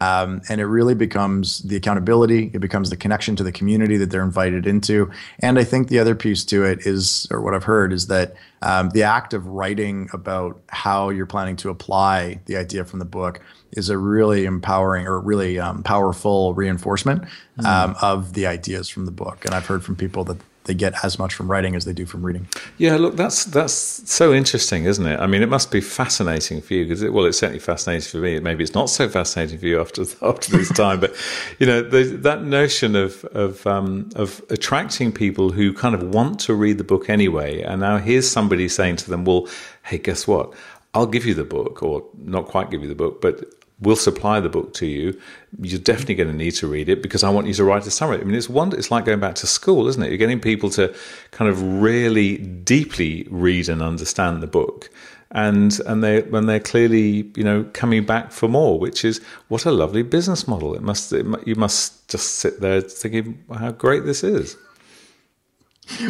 Um, 0.01 0.43
and 0.49 0.61
it 0.61 0.67
really 0.67 0.95
becomes 0.95 1.61
the 1.61 1.77
accountability, 1.77 2.51
it 2.53 2.59
becomes 2.59 2.91
the 2.91 2.97
connection 2.97 3.37
to 3.37 3.43
the 3.43 3.53
community 3.53 3.97
that 3.97 4.11
they're 4.11 4.25
invited 4.25 4.67
into. 4.67 5.11
And 5.39 5.59
I 5.59 5.65
think 5.65 5.89
the 5.89 5.99
other 5.99 6.15
piece 6.15 6.45
to 6.47 6.65
it 6.65 6.87
is, 6.87 7.27
or 7.31 7.41
what 7.41 7.55
I've 7.55 7.65
heard, 7.65 7.93
is 7.93 8.09
that 8.09 8.35
um, 8.61 8.91
the 8.91 9.05
act 9.05 9.33
of 9.33 9.47
writing 9.47 10.09
about 10.13 10.61
how 10.69 11.11
you're 11.11 11.27
planning 11.27 11.57
to 11.57 11.71
apply 11.71 12.41
the 12.47 12.57
idea 12.57 12.85
from 12.85 12.99
the 12.99 13.05
book 13.05 13.41
is 13.73 13.89
a 13.89 13.97
really 13.97 14.45
empowering 14.45 15.07
or 15.07 15.21
really 15.21 15.59
um, 15.59 15.83
powerful 15.83 16.55
reinforcement 16.55 17.25
mm. 17.59 17.97
of 18.03 18.35
the 18.35 18.47
ideas 18.47 18.89
from 18.89 19.05
the 19.05 19.11
book. 19.11 19.45
And 19.45 19.55
I've 19.55 19.67
heard 19.67 19.85
from 19.85 19.97
people 19.97 20.25
that 20.25 20.39
they 20.65 20.75
get 20.75 20.95
as 21.05 21.19
much 21.19 21.35
from 21.35 21.51
writing 21.51 21.77
as 21.77 21.85
they 21.85 21.93
do 21.93 22.07
from 22.07 22.25
reading. 22.25 22.49
Yeah, 22.79 22.97
look, 22.97 23.17
that's 23.17 23.45
that's 23.45 23.73
so 23.73 24.33
interesting, 24.33 24.85
isn't 24.85 25.07
it? 25.07 25.21
I 25.21 25.27
mean, 25.27 25.43
it 25.43 25.49
must 25.49 25.71
be 25.71 25.81
fascinating 25.81 26.61
for 26.63 26.75
you 26.75 26.85
because, 26.85 27.03
it, 27.03 27.13
well, 27.13 27.27
it's 27.27 27.39
certainly 27.39 27.61
fascinating 27.61 28.09
for 28.09 28.19
me. 28.19 28.41
Maybe 28.41 28.65
it's 28.65 28.75
not 28.75 28.89
so 28.89 29.09
fascinating 29.09 29.59
for 29.59 29.67
you 29.67 29.81
after 29.81 30.03
after 30.23 30.57
this 30.57 30.71
time, 30.71 31.01
but 31.01 31.15
you 31.59 31.67
know, 31.67 31.83
the, 31.83 32.05
that 32.05 32.43
notion 32.43 32.97
of 32.97 33.25
of 33.27 33.67
um, 33.67 34.09
of 34.17 34.43
attracting 34.51 35.13
people 35.13 35.51
who 35.51 35.73
kind 35.73 35.95
of 35.95 36.03
want 36.03 36.41
to 36.41 36.55
read 36.55 36.79
the 36.79 36.85
book 36.85 37.11
anyway, 37.11 37.61
and 37.63 37.81
now 37.81 37.99
here's 37.99 38.31
somebody 38.31 38.69
saying 38.69 38.97
to 38.97 39.11
them, 39.11 39.25
"Well, 39.25 39.49
hey, 39.85 39.99
guess 39.99 40.27
what? 40.27 40.55
I'll 40.95 41.07
give 41.07 41.27
you 41.27 41.35
the 41.35 41.45
book, 41.45 41.83
or 41.83 42.05
not 42.17 42.47
quite 42.47 42.71
give 42.71 42.83
you 42.83 42.89
the 42.89 42.95
book, 42.95 43.21
but 43.21 43.45
we'll 43.85 43.97
supply 43.97 44.41
the 44.41 44.49
book 44.49 44.75
to 44.75 44.87
you. 44.87 45.19
You're 45.61 45.81
definitely 45.81 46.17
going 46.17 46.31
to 46.31 46.37
need 46.37 46.53
to 46.53 46.67
read 46.67 46.89
it 46.89 47.03
because 47.03 47.23
I 47.23 47.31
want 47.31 47.47
you 47.47 47.55
to 47.55 47.65
write 47.65 47.87
a 47.87 47.91
summary. 47.91 48.21
I 48.21 48.25
mean, 48.25 48.35
it's 48.35 48.49
one. 48.49 48.73
It's 48.73 48.91
like 48.91 49.05
going 49.05 49.21
back 49.21 49.37
to 49.37 49.47
school, 49.47 49.87
isn't 49.87 50.03
it? 50.03 50.09
You're 50.09 50.19
getting 50.19 50.41
people 50.41 50.71
to 50.71 50.95
kind 51.31 51.51
of 51.51 51.63
really 51.81 52.39
deeply 52.39 53.27
read 53.31 53.69
and 53.69 53.83
understand 53.83 54.43
the 54.43 54.47
book, 54.47 54.91
and 55.31 55.79
and 55.87 56.03
they 56.03 56.23
when 56.23 56.47
they're 56.47 56.61
clearly 56.61 57.31
you 57.37 57.45
know 57.45 57.65
coming 57.73 58.05
back 58.05 58.33
for 58.33 58.49
more, 58.49 58.79
which 58.79 59.05
is 59.05 59.21
what 59.49 59.65
a 59.65 59.71
lovely 59.71 60.03
business 60.03 60.49
model. 60.49 60.75
It 60.75 60.83
must 60.83 61.13
it, 61.13 61.27
you 61.47 61.55
must 61.55 62.09
just 62.09 62.37
sit 62.37 62.61
there 62.61 62.81
thinking 62.81 63.45
how 63.53 63.71
great 63.71 64.05
this 64.05 64.25
is. 64.25 64.57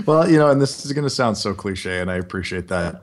well, 0.06 0.30
you 0.30 0.38
know, 0.38 0.50
and 0.50 0.62
this 0.62 0.86
is 0.86 0.92
going 0.92 1.04
to 1.04 1.10
sound 1.10 1.36
so 1.36 1.52
cliche, 1.52 2.00
and 2.00 2.10
I 2.10 2.16
appreciate 2.16 2.68
that. 2.68 3.02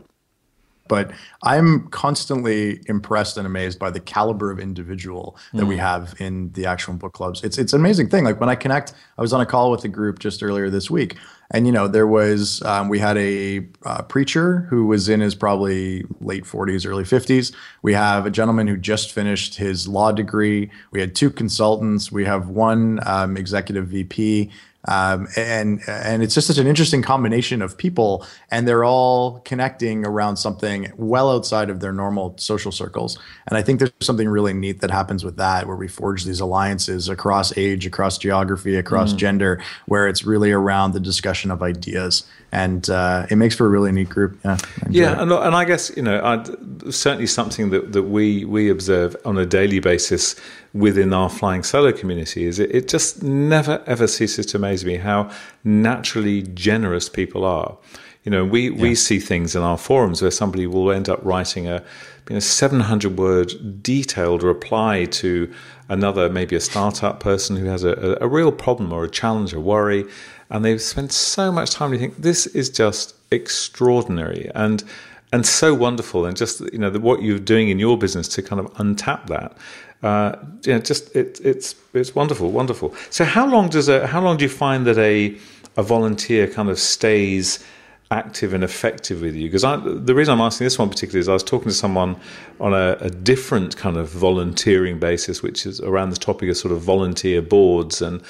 But 0.91 1.11
I'm 1.43 1.87
constantly 1.87 2.81
impressed 2.87 3.37
and 3.37 3.47
amazed 3.47 3.79
by 3.79 3.91
the 3.91 4.01
caliber 4.01 4.51
of 4.51 4.59
individual 4.59 5.37
that 5.53 5.63
mm. 5.63 5.69
we 5.69 5.75
hmm. 5.75 5.79
have 5.79 6.15
in 6.19 6.51
the 6.51 6.65
Actionable 6.65 7.07
book 7.07 7.13
clubs. 7.13 7.45
It's 7.45 7.57
it's 7.57 7.71
an 7.71 7.79
amazing 7.79 8.09
thing. 8.09 8.25
Like 8.25 8.41
when 8.41 8.49
I 8.49 8.55
connect, 8.55 8.93
I 9.17 9.21
was 9.21 9.31
on 9.31 9.39
a 9.39 9.45
call 9.45 9.71
with 9.71 9.85
a 9.85 9.87
group 9.87 10.19
just 10.19 10.43
earlier 10.43 10.69
this 10.69 10.91
week, 10.91 11.15
and 11.51 11.65
you 11.65 11.71
know 11.71 11.87
there 11.87 12.07
was 12.07 12.61
um, 12.63 12.89
we 12.89 12.99
had 12.99 13.17
a 13.17 13.65
uh, 13.85 14.01
preacher 14.01 14.67
who 14.69 14.85
was 14.85 15.07
in 15.07 15.21
his 15.21 15.33
probably 15.33 16.03
late 16.19 16.43
40s, 16.43 16.85
early 16.85 17.05
50s. 17.05 17.55
We 17.83 17.93
have 17.93 18.25
a 18.25 18.29
gentleman 18.29 18.67
who 18.67 18.75
just 18.75 19.13
finished 19.13 19.55
his 19.55 19.87
law 19.87 20.11
degree. 20.11 20.69
We 20.91 20.99
had 20.99 21.15
two 21.15 21.29
consultants. 21.29 22.11
We 22.11 22.25
have 22.25 22.49
one 22.49 22.99
um, 23.05 23.37
executive 23.37 23.87
VP. 23.87 24.51
Um, 24.85 25.27
and 25.37 25.81
and 25.87 26.23
it's 26.23 26.33
just 26.33 26.47
such 26.47 26.57
an 26.57 26.67
interesting 26.67 27.01
combination 27.01 27.61
of 27.61 27.77
people, 27.77 28.25
and 28.49 28.67
they're 28.67 28.83
all 28.83 29.39
connecting 29.41 30.05
around 30.05 30.37
something 30.37 30.91
well 30.97 31.29
outside 31.31 31.69
of 31.69 31.79
their 31.79 31.93
normal 31.93 32.35
social 32.37 32.71
circles. 32.71 33.19
And 33.47 33.57
I 33.57 33.61
think 33.61 33.79
there's 33.79 33.91
something 33.99 34.27
really 34.27 34.53
neat 34.53 34.81
that 34.81 34.89
happens 34.89 35.23
with 35.23 35.37
that, 35.37 35.67
where 35.67 35.75
we 35.75 35.87
forge 35.87 36.23
these 36.23 36.39
alliances 36.39 37.09
across 37.09 37.55
age, 37.57 37.85
across 37.85 38.17
geography, 38.17 38.75
across 38.75 39.13
mm. 39.13 39.17
gender, 39.17 39.61
where 39.85 40.07
it's 40.07 40.25
really 40.25 40.51
around 40.51 40.93
the 40.93 40.99
discussion 40.99 41.51
of 41.51 41.61
ideas 41.61 42.23
and 42.51 42.89
uh, 42.89 43.25
it 43.29 43.37
makes 43.37 43.55
for 43.55 43.65
a 43.65 43.69
really 43.69 43.91
neat 43.91 44.09
group. 44.09 44.37
Yeah, 44.43 44.57
yeah, 44.89 45.21
and, 45.21 45.31
and 45.31 45.55
I 45.55 45.63
guess 45.63 45.91
you 45.95 46.03
know, 46.03 46.21
I'd, 46.21 46.93
certainly 46.93 47.27
something 47.27 47.69
that, 47.69 47.93
that 47.93 48.03
we 48.03 48.45
we 48.45 48.69
observe 48.69 49.15
on 49.25 49.37
a 49.37 49.45
daily 49.45 49.79
basis 49.79 50.35
within 50.73 51.13
our 51.13 51.29
flying 51.29 51.63
solo 51.63 51.91
community 51.91 52.45
is 52.45 52.59
it, 52.59 52.73
it 52.73 52.87
just 52.87 53.21
never 53.21 53.83
ever 53.87 54.07
ceases 54.07 54.45
to 54.47 54.57
amaze 54.57 54.85
me 54.85 54.95
how 54.95 55.29
naturally 55.63 56.41
generous 56.41 57.09
people 57.09 57.43
are. 57.43 57.77
You 58.23 58.31
know, 58.31 58.45
we, 58.45 58.69
yeah. 58.69 58.81
we 58.81 58.95
see 58.95 59.19
things 59.19 59.55
in 59.55 59.63
our 59.63 59.77
forums 59.77 60.21
where 60.21 60.31
somebody 60.31 60.67
will 60.67 60.91
end 60.91 61.09
up 61.09 61.19
writing 61.23 61.67
a 61.67 61.83
you 62.29 62.35
know 62.35 62.39
700 62.39 63.17
word 63.17 63.83
detailed 63.83 64.43
reply 64.43 65.05
to 65.05 65.51
another 65.89 66.29
maybe 66.29 66.55
a 66.55 66.61
startup 66.61 67.19
person 67.19 67.57
who 67.57 67.65
has 67.65 67.83
a, 67.83 68.17
a, 68.21 68.25
a 68.25 68.27
real 68.27 68.51
problem 68.51 68.93
or 68.93 69.03
a 69.03 69.09
challenge, 69.09 69.53
a 69.53 69.59
worry, 69.59 70.05
and 70.49 70.63
they've 70.63 70.81
spent 70.81 71.11
so 71.11 71.51
much 71.51 71.71
time. 71.71 71.91
You 71.93 71.99
think 71.99 72.17
this 72.17 72.45
is 72.47 72.69
just 72.69 73.15
extraordinary 73.31 74.51
and 74.53 74.83
and 75.31 75.45
so 75.45 75.73
wonderful, 75.73 76.25
and 76.25 76.35
just 76.35 76.61
you 76.73 76.79
know 76.79 76.89
the, 76.89 76.99
what 76.99 77.21
you're 77.21 77.39
doing 77.39 77.69
in 77.69 77.79
your 77.79 77.97
business 77.97 78.27
to 78.29 78.41
kind 78.41 78.59
of 78.59 78.71
untap 78.73 79.27
that. 79.27 79.57
Uh, 80.03 80.35
you 80.63 80.73
know, 80.73 80.79
just 80.79 81.15
it, 81.15 81.39
it's 81.43 81.75
it's 81.93 82.15
wonderful, 82.15 82.51
wonderful. 82.51 82.93
So 83.09 83.23
how 83.23 83.47
long 83.47 83.69
does 83.69 83.87
a 83.87 84.07
how 84.07 84.21
long 84.21 84.37
do 84.37 84.43
you 84.43 84.49
find 84.49 84.85
that 84.87 84.97
a 84.97 85.37
a 85.77 85.83
volunteer 85.83 86.47
kind 86.47 86.69
of 86.69 86.79
stays 86.79 87.63
active 88.09 88.53
and 88.53 88.63
effective 88.63 89.21
with 89.21 89.35
you? 89.35 89.49
Because 89.49 89.61
the 89.61 90.13
reason 90.13 90.33
I'm 90.33 90.41
asking 90.41 90.65
this 90.65 90.77
one 90.77 90.89
particularly 90.89 91.21
is 91.21 91.29
I 91.29 91.33
was 91.33 91.43
talking 91.43 91.69
to 91.69 91.73
someone 91.73 92.17
on 92.59 92.73
a, 92.73 92.97
a, 92.99 93.09
different 93.09 93.77
kind 93.77 93.95
of 93.95 94.09
volunteering 94.09 94.99
basis, 94.99 95.41
which 95.41 95.65
is 95.65 95.79
around 95.79 96.09
the 96.09 96.17
topic 96.17 96.49
of 96.49 96.57
sort 96.57 96.73
of 96.73 96.81
volunteer 96.81 97.41
boards 97.41 98.01
and 98.01 98.21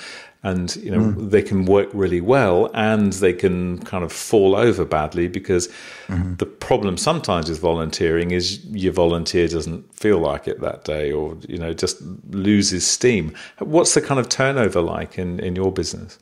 and 0.43 0.75
you 0.77 0.89
know 0.89 0.99
mm. 0.99 1.29
they 1.29 1.41
can 1.41 1.65
work 1.65 1.89
really 1.93 2.21
well 2.21 2.69
and 2.73 3.13
they 3.13 3.33
can 3.33 3.77
kind 3.79 4.03
of 4.03 4.11
fall 4.11 4.55
over 4.55 4.83
badly 4.83 5.27
because 5.27 5.67
mm-hmm. 6.07 6.35
the 6.35 6.45
problem 6.45 6.97
sometimes 6.97 7.49
with 7.49 7.59
volunteering 7.59 8.31
is 8.31 8.65
your 8.65 8.93
volunteer 8.93 9.47
doesn't 9.47 9.93
feel 9.93 10.17
like 10.17 10.47
it 10.47 10.59
that 10.61 10.83
day 10.83 11.11
or 11.11 11.37
you 11.47 11.57
know 11.57 11.73
just 11.73 12.01
loses 12.29 12.85
steam 12.85 13.33
what's 13.59 13.93
the 13.93 14.01
kind 14.01 14.19
of 14.19 14.29
turnover 14.29 14.81
like 14.81 15.17
in 15.17 15.39
in 15.39 15.55
your 15.55 15.71
business 15.71 16.17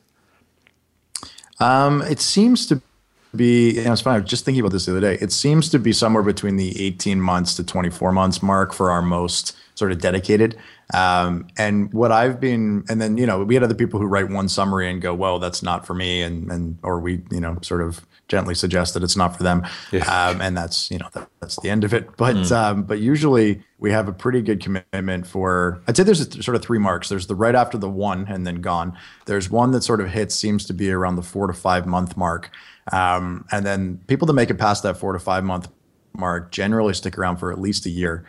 um, 1.60 2.00
it 2.02 2.20
seems 2.20 2.66
to 2.66 2.80
be 3.36 3.72
you 3.72 3.84
know, 3.84 3.92
it's 3.92 4.00
funny 4.00 4.16
i 4.16 4.20
was 4.20 4.28
just 4.28 4.44
thinking 4.44 4.60
about 4.60 4.72
this 4.72 4.86
the 4.86 4.92
other 4.92 5.00
day 5.00 5.16
it 5.20 5.32
seems 5.32 5.68
to 5.68 5.78
be 5.78 5.92
somewhere 5.92 6.22
between 6.22 6.56
the 6.56 6.80
18 6.84 7.20
months 7.20 7.54
to 7.54 7.64
24 7.64 8.12
months 8.12 8.42
mark 8.42 8.72
for 8.72 8.90
our 8.90 9.02
most 9.02 9.56
sort 9.74 9.92
of 9.92 10.00
dedicated 10.00 10.56
um, 10.92 11.46
and 11.56 11.92
what 11.92 12.10
I've 12.10 12.40
been, 12.40 12.84
and 12.88 13.00
then 13.00 13.16
you 13.16 13.26
know, 13.26 13.44
we 13.44 13.54
had 13.54 13.62
other 13.62 13.74
people 13.74 14.00
who 14.00 14.06
write 14.06 14.28
one 14.28 14.48
summary 14.48 14.90
and 14.90 15.00
go, 15.00 15.14
"Well, 15.14 15.38
that's 15.38 15.62
not 15.62 15.86
for 15.86 15.94
me," 15.94 16.22
and 16.22 16.50
and 16.50 16.78
or 16.82 16.98
we 17.00 17.22
you 17.30 17.40
know 17.40 17.58
sort 17.62 17.82
of 17.82 18.04
gently 18.28 18.54
suggest 18.54 18.94
that 18.94 19.02
it's 19.02 19.16
not 19.16 19.36
for 19.36 19.42
them, 19.42 19.66
yeah. 19.92 20.04
um, 20.04 20.40
and 20.40 20.56
that's 20.56 20.90
you 20.90 20.98
know 20.98 21.08
that, 21.12 21.28
that's 21.40 21.56
the 21.60 21.70
end 21.70 21.84
of 21.84 21.94
it. 21.94 22.16
But 22.16 22.36
mm. 22.36 22.52
um, 22.52 22.82
but 22.82 23.00
usually 23.00 23.62
we 23.78 23.90
have 23.92 24.08
a 24.08 24.12
pretty 24.12 24.42
good 24.42 24.60
commitment 24.60 25.26
for. 25.26 25.80
I'd 25.86 25.96
say 25.96 26.02
there's 26.02 26.20
a, 26.20 26.42
sort 26.42 26.56
of 26.56 26.62
three 26.62 26.78
marks. 26.78 27.08
There's 27.08 27.26
the 27.26 27.36
right 27.36 27.54
after 27.54 27.78
the 27.78 27.90
one 27.90 28.26
and 28.28 28.46
then 28.46 28.60
gone. 28.60 28.96
There's 29.26 29.48
one 29.48 29.70
that 29.72 29.82
sort 29.82 30.00
of 30.00 30.08
hits 30.08 30.34
seems 30.34 30.64
to 30.66 30.74
be 30.74 30.90
around 30.90 31.16
the 31.16 31.22
four 31.22 31.46
to 31.46 31.52
five 31.52 31.86
month 31.86 32.16
mark, 32.16 32.50
um, 32.92 33.44
and 33.50 33.64
then 33.64 34.00
people 34.06 34.26
that 34.26 34.32
make 34.32 34.50
it 34.50 34.58
past 34.58 34.82
that 34.82 34.96
four 34.96 35.12
to 35.12 35.18
five 35.18 35.44
month 35.44 35.68
mark 36.12 36.50
generally 36.50 36.94
stick 36.94 37.18
around 37.18 37.36
for 37.36 37.52
at 37.52 37.60
least 37.60 37.86
a 37.86 37.90
year. 37.90 38.24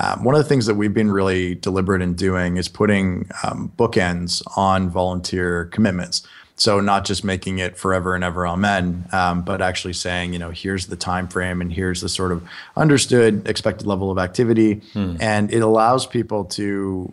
Um, 0.00 0.24
one 0.24 0.34
of 0.34 0.42
the 0.42 0.48
things 0.48 0.66
that 0.66 0.74
we've 0.74 0.94
been 0.94 1.10
really 1.10 1.54
deliberate 1.54 2.02
in 2.02 2.14
doing 2.14 2.56
is 2.56 2.68
putting 2.68 3.30
um, 3.44 3.72
bookends 3.76 4.42
on 4.56 4.90
volunteer 4.90 5.66
commitments. 5.66 6.26
So 6.56 6.80
not 6.80 7.04
just 7.04 7.24
making 7.24 7.58
it 7.58 7.76
forever 7.76 8.14
and 8.14 8.22
ever 8.22 8.46
amen, 8.46 9.08
um, 9.12 9.42
but 9.42 9.60
actually 9.60 9.92
saying, 9.92 10.32
you 10.32 10.38
know, 10.38 10.50
here's 10.50 10.86
the 10.86 10.96
time 10.96 11.26
frame 11.26 11.60
and 11.60 11.72
here's 11.72 12.00
the 12.00 12.08
sort 12.08 12.30
of 12.30 12.48
understood 12.76 13.46
expected 13.48 13.86
level 13.86 14.10
of 14.10 14.18
activity, 14.18 14.74
hmm. 14.92 15.16
and 15.20 15.52
it 15.52 15.60
allows 15.60 16.06
people 16.06 16.44
to 16.44 17.12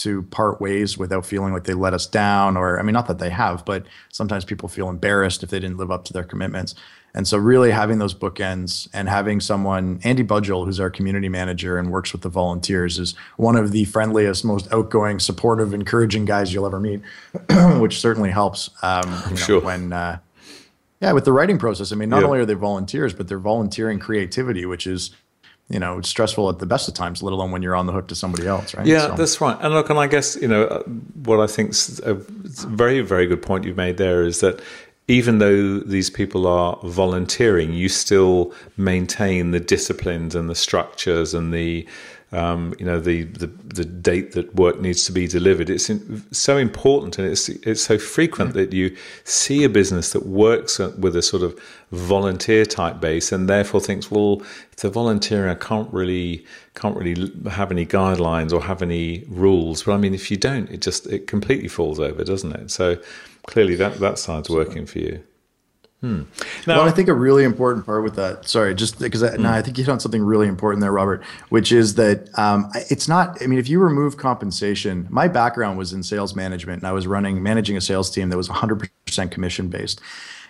to 0.00 0.22
part 0.24 0.60
ways 0.60 0.98
without 0.98 1.24
feeling 1.24 1.52
like 1.52 1.64
they 1.64 1.74
let 1.74 1.94
us 1.94 2.06
down 2.06 2.56
or 2.56 2.78
i 2.78 2.82
mean 2.82 2.92
not 2.92 3.06
that 3.06 3.18
they 3.18 3.30
have 3.30 3.64
but 3.64 3.86
sometimes 4.10 4.44
people 4.44 4.68
feel 4.68 4.88
embarrassed 4.88 5.42
if 5.42 5.50
they 5.50 5.60
didn't 5.60 5.76
live 5.76 5.90
up 5.90 6.04
to 6.04 6.12
their 6.12 6.24
commitments 6.24 6.74
and 7.14 7.26
so, 7.26 7.38
really 7.38 7.72
having 7.72 7.98
those 7.98 8.14
bookends 8.14 8.88
and 8.92 9.08
having 9.08 9.40
someone, 9.40 10.00
Andy 10.04 10.22
budgel 10.22 10.64
who's 10.64 10.78
our 10.78 10.90
community 10.90 11.28
manager 11.28 11.76
and 11.76 11.90
works 11.90 12.12
with 12.12 12.22
the 12.22 12.28
volunteers, 12.28 12.98
is 12.98 13.14
one 13.36 13.56
of 13.56 13.72
the 13.72 13.84
friendliest, 13.86 14.44
most 14.44 14.72
outgoing, 14.72 15.18
supportive, 15.18 15.74
encouraging 15.74 16.24
guys 16.24 16.54
you'll 16.54 16.66
ever 16.66 16.78
meet, 16.78 17.02
which 17.78 18.00
certainly 18.00 18.30
helps. 18.30 18.70
Um, 18.82 19.22
you 19.24 19.30
know, 19.30 19.36
sure. 19.36 19.60
When, 19.60 19.92
uh, 19.92 20.18
yeah, 21.00 21.12
with 21.12 21.24
the 21.24 21.32
writing 21.32 21.58
process. 21.58 21.92
I 21.92 21.96
mean, 21.96 22.10
not 22.10 22.20
yeah. 22.20 22.26
only 22.26 22.38
are 22.40 22.44
they 22.44 22.54
volunteers, 22.54 23.12
but 23.12 23.26
they're 23.26 23.38
volunteering 23.38 23.98
creativity, 23.98 24.64
which 24.64 24.86
is 24.86 25.10
you 25.70 25.78
know, 25.78 25.98
it's 25.98 26.08
stressful 26.08 26.48
at 26.50 26.58
the 26.58 26.66
best 26.66 26.88
of 26.88 26.94
times, 26.94 27.22
let 27.22 27.32
alone 27.32 27.52
when 27.52 27.62
you're 27.62 27.76
on 27.76 27.86
the 27.86 27.92
hook 27.92 28.08
to 28.08 28.14
somebody 28.16 28.46
else, 28.46 28.74
right? 28.74 28.84
Yeah, 28.84 29.08
so. 29.08 29.14
that's 29.14 29.40
right. 29.40 29.56
And 29.60 29.72
look, 29.72 29.88
and 29.88 29.98
I 29.98 30.08
guess, 30.08 30.36
you 30.36 30.48
know, 30.48 30.66
what 31.22 31.38
I 31.38 31.46
think 31.46 31.70
is 31.70 32.00
a 32.04 32.14
very, 32.14 33.00
very 33.00 33.26
good 33.26 33.40
point 33.40 33.64
you've 33.64 33.76
made 33.76 33.96
there 33.96 34.24
is 34.24 34.40
that 34.40 34.60
even 35.06 35.38
though 35.38 35.78
these 35.78 36.10
people 36.10 36.46
are 36.46 36.78
volunteering, 36.84 37.72
you 37.72 37.88
still 37.88 38.52
maintain 38.76 39.52
the 39.52 39.60
disciplines 39.60 40.34
and 40.34 40.50
the 40.50 40.54
structures 40.54 41.34
and 41.34 41.54
the 41.54 41.86
um, 42.32 42.74
you 42.78 42.84
know 42.84 43.00
the, 43.00 43.24
the, 43.24 43.46
the 43.46 43.84
date 43.84 44.32
that 44.32 44.54
work 44.54 44.80
needs 44.80 45.04
to 45.06 45.12
be 45.12 45.26
delivered. 45.26 45.68
It's 45.68 45.90
in, 45.90 46.22
so 46.32 46.56
important 46.56 47.18
and 47.18 47.26
it's 47.26 47.48
it's 47.48 47.82
so 47.82 47.98
frequent 47.98 48.54
that 48.54 48.72
you 48.72 48.96
see 49.24 49.64
a 49.64 49.68
business 49.68 50.12
that 50.12 50.26
works 50.26 50.78
with 50.78 51.16
a 51.16 51.22
sort 51.22 51.42
of 51.42 51.58
volunteer 51.90 52.64
type 52.64 53.00
base 53.00 53.32
and 53.32 53.48
therefore 53.48 53.80
thinks, 53.80 54.10
well, 54.10 54.42
if 54.70 54.76
they're 54.76 54.90
volunteering, 54.90 55.50
I 55.50 55.56
can't 55.56 55.92
really 55.92 56.46
can't 56.74 56.96
really 56.96 57.32
have 57.50 57.72
any 57.72 57.84
guidelines 57.84 58.52
or 58.52 58.62
have 58.62 58.80
any 58.80 59.24
rules. 59.28 59.82
But 59.82 59.94
I 59.94 59.96
mean, 59.96 60.14
if 60.14 60.30
you 60.30 60.36
don't, 60.36 60.70
it 60.70 60.82
just 60.82 61.06
it 61.08 61.26
completely 61.26 61.68
falls 61.68 61.98
over, 61.98 62.22
doesn't 62.22 62.52
it? 62.52 62.70
So 62.70 62.96
clearly 63.46 63.74
that 63.76 63.98
that 63.98 64.18
side's 64.18 64.48
working 64.48 64.86
for 64.86 65.00
you. 65.00 65.24
Hmm. 66.00 66.22
Now, 66.66 66.78
well, 66.78 66.88
I 66.88 66.92
think 66.92 67.08
a 67.08 67.14
really 67.14 67.44
important 67.44 67.84
part 67.84 68.02
with 68.02 68.16
that, 68.16 68.48
sorry, 68.48 68.74
just 68.74 68.98
because 68.98 69.22
I, 69.22 69.36
hmm. 69.36 69.44
I 69.44 69.60
think 69.60 69.76
you 69.76 69.84
hit 69.84 69.90
on 69.90 70.00
something 70.00 70.22
really 70.22 70.48
important 70.48 70.80
there, 70.80 70.92
Robert, 70.92 71.22
which 71.50 71.72
is 71.72 71.96
that 71.96 72.26
um, 72.38 72.70
it's 72.88 73.06
not, 73.06 73.42
I 73.42 73.46
mean, 73.46 73.58
if 73.58 73.68
you 73.68 73.80
remove 73.80 74.16
compensation, 74.16 75.06
my 75.10 75.28
background 75.28 75.76
was 75.76 75.92
in 75.92 76.02
sales 76.02 76.34
management 76.34 76.80
and 76.80 76.88
I 76.88 76.92
was 76.92 77.06
running, 77.06 77.42
managing 77.42 77.76
a 77.76 77.82
sales 77.82 78.10
team 78.10 78.30
that 78.30 78.36
was 78.38 78.48
100% 78.48 79.30
commission 79.30 79.68
based. 79.68 80.00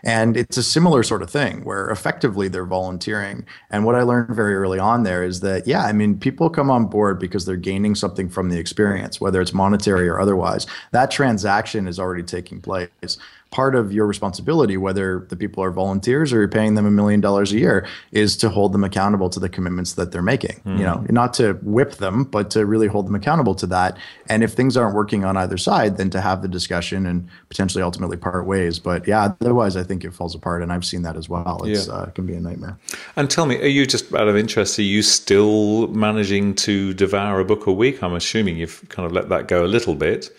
And 0.02 0.36
it's 0.36 0.56
a 0.56 0.62
similar 0.62 1.02
sort 1.02 1.22
of 1.22 1.30
thing 1.30 1.64
where 1.64 1.88
effectively 1.90 2.48
they're 2.48 2.64
volunteering. 2.64 3.44
And 3.70 3.84
what 3.84 3.94
I 3.94 4.02
learned 4.02 4.34
very 4.34 4.54
early 4.54 4.78
on 4.78 5.02
there 5.02 5.22
is 5.22 5.40
that, 5.40 5.66
yeah, 5.66 5.84
I 5.84 5.92
mean, 5.92 6.18
people 6.18 6.50
come 6.50 6.70
on 6.70 6.86
board 6.86 7.18
because 7.18 7.44
they're 7.44 7.56
gaining 7.56 7.94
something 7.94 8.28
from 8.28 8.48
the 8.48 8.58
experience, 8.58 9.20
whether 9.20 9.40
it's 9.40 9.52
monetary 9.52 10.08
or 10.08 10.20
otherwise. 10.20 10.66
That 10.92 11.10
transaction 11.10 11.86
is 11.86 11.98
already 11.98 12.22
taking 12.22 12.60
place 12.60 13.18
part 13.50 13.74
of 13.74 13.92
your 13.92 14.06
responsibility, 14.06 14.76
whether 14.76 15.26
the 15.28 15.36
people 15.36 15.62
are 15.62 15.70
volunteers 15.70 16.32
or 16.32 16.38
you're 16.38 16.48
paying 16.48 16.74
them 16.74 16.86
a 16.86 16.90
million 16.90 17.20
dollars 17.20 17.52
a 17.52 17.58
year, 17.58 17.86
is 18.12 18.36
to 18.36 18.48
hold 18.48 18.72
them 18.72 18.84
accountable 18.84 19.28
to 19.28 19.40
the 19.40 19.48
commitments 19.48 19.94
that 19.94 20.12
they're 20.12 20.22
making. 20.22 20.60
Mm. 20.64 20.78
You 20.78 20.84
know, 20.84 20.96
hmm. 20.98 21.12
not 21.12 21.34
to 21.34 21.54
whip 21.62 21.96
them, 21.96 22.24
but 22.24 22.50
to 22.52 22.64
really 22.64 22.86
hold 22.86 23.06
them 23.06 23.14
accountable 23.14 23.54
to 23.56 23.66
that. 23.66 23.96
And 24.28 24.44
if 24.44 24.52
things 24.52 24.76
aren't 24.76 24.94
working 24.94 25.24
on 25.24 25.36
either 25.36 25.56
side, 25.56 25.96
then 25.96 26.10
to 26.10 26.20
have 26.20 26.42
the 26.42 26.48
discussion 26.48 27.06
and 27.06 27.28
potentially 27.48 27.82
ultimately 27.82 28.16
part 28.16 28.46
ways. 28.46 28.78
But 28.78 29.06
yeah, 29.08 29.34
otherwise, 29.40 29.76
I 29.76 29.82
think 29.90 30.04
it 30.04 30.14
falls 30.14 30.36
apart, 30.36 30.62
and 30.62 30.72
I've 30.72 30.84
seen 30.84 31.02
that 31.02 31.16
as 31.16 31.28
well. 31.28 31.64
It's, 31.64 31.88
yeah. 31.88 31.94
uh, 31.94 32.02
it 32.04 32.14
can 32.14 32.24
be 32.24 32.34
a 32.34 32.40
nightmare. 32.40 32.78
And 33.16 33.28
tell 33.28 33.44
me, 33.44 33.60
are 33.60 33.66
you 33.66 33.86
just 33.86 34.14
out 34.14 34.28
of 34.28 34.36
interest? 34.36 34.78
Are 34.78 34.82
you 34.82 35.02
still 35.02 35.88
managing 35.88 36.54
to 36.66 36.94
devour 36.94 37.40
a 37.40 37.44
book 37.44 37.66
a 37.66 37.72
week? 37.72 38.00
I'm 38.04 38.14
assuming 38.14 38.56
you've 38.56 38.88
kind 38.88 39.04
of 39.04 39.10
let 39.12 39.28
that 39.30 39.48
go 39.48 39.64
a 39.64 39.66
little 39.66 39.96
bit. 39.96 40.30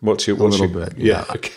What's 0.00 0.26
your 0.26 0.36
what's 0.36 0.56
a 0.56 0.62
little 0.62 0.80
your, 0.80 0.88
bit? 0.88 0.98
Yeah. 0.98 1.24
yeah. 1.28 1.34
Okay. 1.36 1.52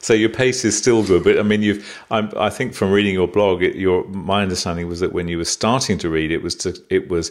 So 0.00 0.12
your 0.12 0.28
pace 0.28 0.64
is 0.64 0.76
still 0.76 1.04
good, 1.04 1.22
but 1.22 1.38
I 1.38 1.42
mean, 1.42 1.62
you've. 1.62 1.82
I'm, 2.10 2.32
i 2.36 2.50
think 2.50 2.74
from 2.74 2.90
reading 2.90 3.14
your 3.14 3.28
blog, 3.28 3.62
it, 3.62 3.76
your 3.76 4.04
my 4.08 4.42
understanding 4.42 4.88
was 4.88 5.00
that 5.00 5.12
when 5.12 5.28
you 5.28 5.38
were 5.38 5.44
starting 5.44 5.98
to 5.98 6.10
read, 6.10 6.32
it 6.32 6.42
was 6.42 6.54
to, 6.56 6.76
it 6.90 7.08
was 7.08 7.30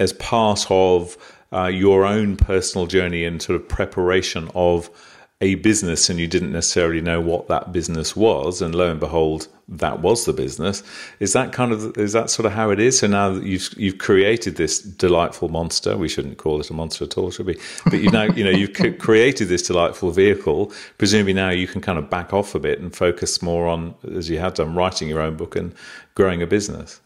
as 0.00 0.12
part 0.14 0.66
of 0.70 1.16
uh, 1.52 1.66
your 1.66 2.04
own 2.04 2.36
personal 2.36 2.86
journey 2.86 3.24
and 3.24 3.40
sort 3.40 3.60
of 3.60 3.68
preparation 3.68 4.50
of 4.54 4.90
a 5.40 5.54
business 5.56 6.10
and 6.10 6.18
you 6.18 6.26
didn't 6.26 6.52
necessarily 6.52 7.00
know 7.00 7.20
what 7.20 7.46
that 7.46 7.72
business 7.72 8.16
was 8.16 8.60
and 8.60 8.74
lo 8.74 8.90
and 8.90 8.98
behold 8.98 9.46
that 9.70 10.00
was 10.00 10.24
the 10.24 10.32
business. 10.32 10.82
Is 11.20 11.34
that 11.34 11.52
kind 11.52 11.72
of 11.72 11.96
is 11.98 12.14
that 12.14 12.30
sort 12.30 12.46
of 12.46 12.52
how 12.52 12.70
it 12.70 12.80
is? 12.80 12.98
So 12.98 13.06
now 13.06 13.30
that 13.30 13.44
you've 13.44 13.68
you've 13.76 13.98
created 13.98 14.56
this 14.56 14.80
delightful 14.80 15.48
monster 15.50 15.96
we 15.96 16.08
shouldn't 16.08 16.38
call 16.38 16.60
it 16.60 16.70
a 16.70 16.72
monster 16.72 17.04
at 17.04 17.18
all 17.18 17.30
should 17.30 17.46
we? 17.46 17.58
But 17.84 18.00
you 18.00 18.10
know 18.10 18.24
you 18.24 18.44
know 18.44 18.50
you've 18.50 18.72
created 18.98 19.48
this 19.48 19.62
delightful 19.62 20.10
vehicle. 20.10 20.72
Presumably 20.96 21.34
now 21.34 21.50
you 21.50 21.66
can 21.66 21.82
kind 21.82 21.98
of 21.98 22.08
back 22.08 22.32
off 22.32 22.54
a 22.54 22.58
bit 22.58 22.80
and 22.80 22.96
focus 22.96 23.42
more 23.42 23.68
on 23.68 23.94
as 24.14 24.30
you 24.30 24.38
have 24.38 24.54
done 24.54 24.74
writing 24.74 25.08
your 25.08 25.20
own 25.20 25.36
book 25.36 25.54
and 25.54 25.74
growing 26.14 26.42
a 26.42 26.46
business 26.46 27.00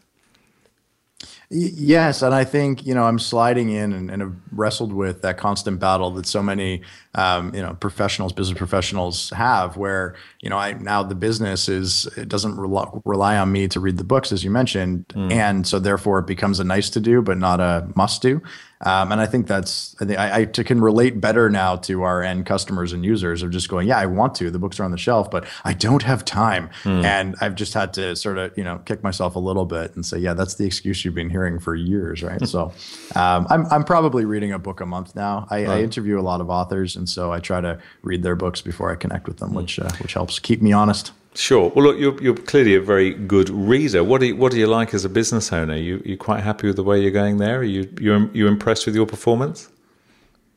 Yes, 1.55 2.23
and 2.23 2.33
I 2.33 2.43
think 2.45 2.85
you 2.85 2.95
know 2.95 3.03
I'm 3.03 3.19
sliding 3.19 3.69
in 3.69 3.93
and, 3.93 4.09
and 4.09 4.21
have 4.21 4.33
wrestled 4.51 4.91
with 4.91 5.21
that 5.21 5.37
constant 5.37 5.79
battle 5.79 6.09
that 6.11 6.25
so 6.25 6.41
many 6.41 6.81
um, 7.13 7.53
you 7.53 7.61
know 7.61 7.75
professionals, 7.75 8.33
business 8.33 8.57
professionals 8.57 9.29
have, 9.29 9.77
where 9.77 10.15
you 10.41 10.49
know 10.49 10.57
I 10.57 10.73
now 10.73 11.03
the 11.03 11.15
business 11.15 11.69
is 11.69 12.07
it 12.17 12.27
doesn't 12.27 12.57
rely, 12.57 12.89
rely 13.05 13.37
on 13.37 13.51
me 13.51 13.67
to 13.67 13.79
read 13.79 13.97
the 13.97 14.03
books 14.03 14.31
as 14.31 14.43
you 14.43 14.49
mentioned, 14.49 15.07
mm. 15.09 15.31
and 15.31 15.67
so 15.67 15.77
therefore 15.77 16.19
it 16.19 16.27
becomes 16.27 16.59
a 16.59 16.63
nice 16.63 16.89
to 16.91 16.99
do 16.99 17.21
but 17.21 17.37
not 17.37 17.59
a 17.59 17.87
must 17.95 18.23
do. 18.23 18.41
Um, 18.83 19.11
and 19.11 19.21
I 19.21 19.25
think 19.25 19.47
that's 19.47 19.95
I 20.01 20.05
think 20.05 20.19
I, 20.19 20.41
I 20.41 20.45
can 20.45 20.81
relate 20.81 21.19
better 21.19 21.49
now 21.49 21.77
to 21.77 22.03
our 22.03 22.21
end 22.21 22.45
customers 22.45 22.93
and 22.93 23.03
users 23.03 23.41
of 23.41 23.51
just 23.51 23.69
going, 23.69 23.87
yeah, 23.87 23.97
I 23.97 24.05
want 24.05 24.35
to. 24.35 24.51
The 24.51 24.59
books 24.59 24.79
are 24.79 24.83
on 24.83 24.91
the 24.91 24.97
shelf, 24.97 25.31
but 25.31 25.45
I 25.63 25.73
don't 25.73 26.03
have 26.03 26.25
time, 26.25 26.69
mm. 26.83 27.03
and 27.03 27.35
I've 27.41 27.55
just 27.55 27.73
had 27.73 27.93
to 27.93 28.15
sort 28.15 28.37
of 28.37 28.57
you 28.57 28.63
know 28.63 28.79
kick 28.85 29.03
myself 29.03 29.35
a 29.35 29.39
little 29.39 29.65
bit 29.65 29.95
and 29.95 30.05
say, 30.05 30.17
yeah, 30.17 30.33
that's 30.33 30.55
the 30.55 30.65
excuse 30.65 31.05
you've 31.05 31.15
been 31.15 31.29
hearing 31.29 31.59
for 31.59 31.75
years, 31.75 32.21
right? 32.21 32.45
so 32.47 32.73
um, 33.15 33.47
I'm 33.49 33.65
I'm 33.67 33.83
probably 33.83 34.25
reading 34.25 34.51
a 34.51 34.59
book 34.59 34.81
a 34.81 34.85
month 34.85 35.15
now. 35.15 35.47
I, 35.49 35.65
right. 35.65 35.69
I, 35.69 35.81
interview 35.81 36.19
a 36.19 36.21
lot 36.21 36.41
of 36.41 36.49
authors, 36.49 36.95
and 36.95 37.07
so 37.07 37.31
I 37.31 37.39
try 37.39 37.61
to 37.61 37.79
read 38.01 38.23
their 38.23 38.35
books 38.35 38.61
before 38.61 38.91
I 38.91 38.95
connect 38.95 39.27
with 39.27 39.37
them, 39.37 39.51
mm. 39.51 39.55
which 39.55 39.79
uh, 39.79 39.91
which 40.01 40.13
helps 40.13 40.39
keep 40.39 40.61
me 40.61 40.73
honest. 40.73 41.11
Sure. 41.35 41.71
Well, 41.75 41.85
look, 41.85 41.99
you're, 41.99 42.21
you're 42.21 42.35
clearly 42.35 42.75
a 42.75 42.81
very 42.81 43.13
good 43.13 43.49
reader. 43.49 44.03
What 44.03 44.21
do 44.21 44.27
you, 44.27 44.35
what 44.35 44.51
do 44.51 44.59
you 44.59 44.67
like 44.67 44.93
as 44.93 45.03
a 45.03 45.09
business 45.09 45.51
owner? 45.51 45.75
You 45.75 46.01
you 46.05 46.15
quite 46.15 46.43
happy 46.43 46.67
with 46.67 46.75
the 46.75 46.83
way 46.83 47.01
you're 47.01 47.11
going 47.11 47.37
there? 47.37 47.59
Are 47.59 47.63
you 47.63 47.89
you 47.99 48.29
you 48.33 48.47
impressed 48.47 48.85
with 48.85 48.95
your 48.95 49.07
performance? 49.07 49.69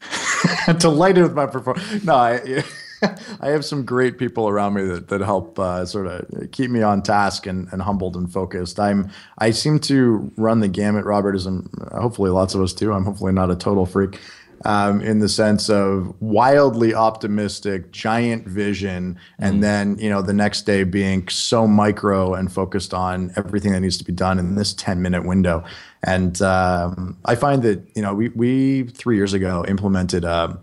Delighted 0.79 1.23
with 1.23 1.35
my 1.35 1.47
performance. 1.47 2.05
No, 2.05 2.15
I, 2.15 2.63
I 3.41 3.49
have 3.49 3.65
some 3.65 3.85
great 3.85 4.19
people 4.19 4.49
around 4.49 4.75
me 4.75 4.85
that, 4.85 5.09
that 5.09 5.21
help 5.23 5.59
uh, 5.59 5.87
sort 5.87 6.07
of 6.07 6.51
keep 6.51 6.71
me 6.71 6.83
on 6.83 7.03
task 7.03 7.47
and, 7.47 7.69
and 7.73 7.81
humbled 7.81 8.17
and 8.17 8.31
focused. 8.31 8.79
I'm 8.79 9.11
I 9.39 9.53
seem 9.53 9.79
to 9.81 10.31
run 10.37 10.61
the 10.61 10.69
gamut, 10.69 11.07
Robert, 11.07 11.35
as 11.35 11.47
I'm 11.47 11.71
hopefully 11.93 12.31
lots 12.31 12.55
of 12.55 12.61
us 12.61 12.75
do. 12.75 12.93
I'm 12.93 13.05
hopefully 13.05 13.33
not 13.33 13.51
a 13.51 13.57
total 13.57 13.87
freak 13.87 14.21
um, 14.65 15.01
in 15.01 15.19
the 15.19 15.29
sense 15.29 15.69
of 15.69 16.15
wildly 16.21 16.95
optimistic, 16.95 17.93
giant 17.93 18.47
vision, 18.47 19.19
and 19.39 19.59
mm. 19.59 19.61
then 19.61 19.99
you 19.99 20.09
know 20.09 20.23
the 20.23 20.33
next 20.33 20.63
day 20.63 20.83
being 20.85 21.29
so 21.29 21.67
micro 21.67 22.35
and 22.35 22.53
focused 22.53 22.95
on 22.95 23.33
everything 23.37 23.73
that 23.73 23.81
needs 23.81 23.99
to 23.99 24.05
be 24.05 24.13
done 24.13 24.39
in 24.39 24.55
this 24.55 24.73
10 24.75 25.03
minute 25.03 25.25
window. 25.25 25.65
And 26.03 26.41
um, 26.43 27.17
I 27.25 27.35
find 27.35 27.63
that 27.63 27.83
you 27.95 28.03
know 28.03 28.15
we 28.15 28.29
we 28.31 28.85
three 28.85 29.17
years 29.17 29.35
ago 29.35 29.65
implemented 29.69 30.25
a, 30.25 30.59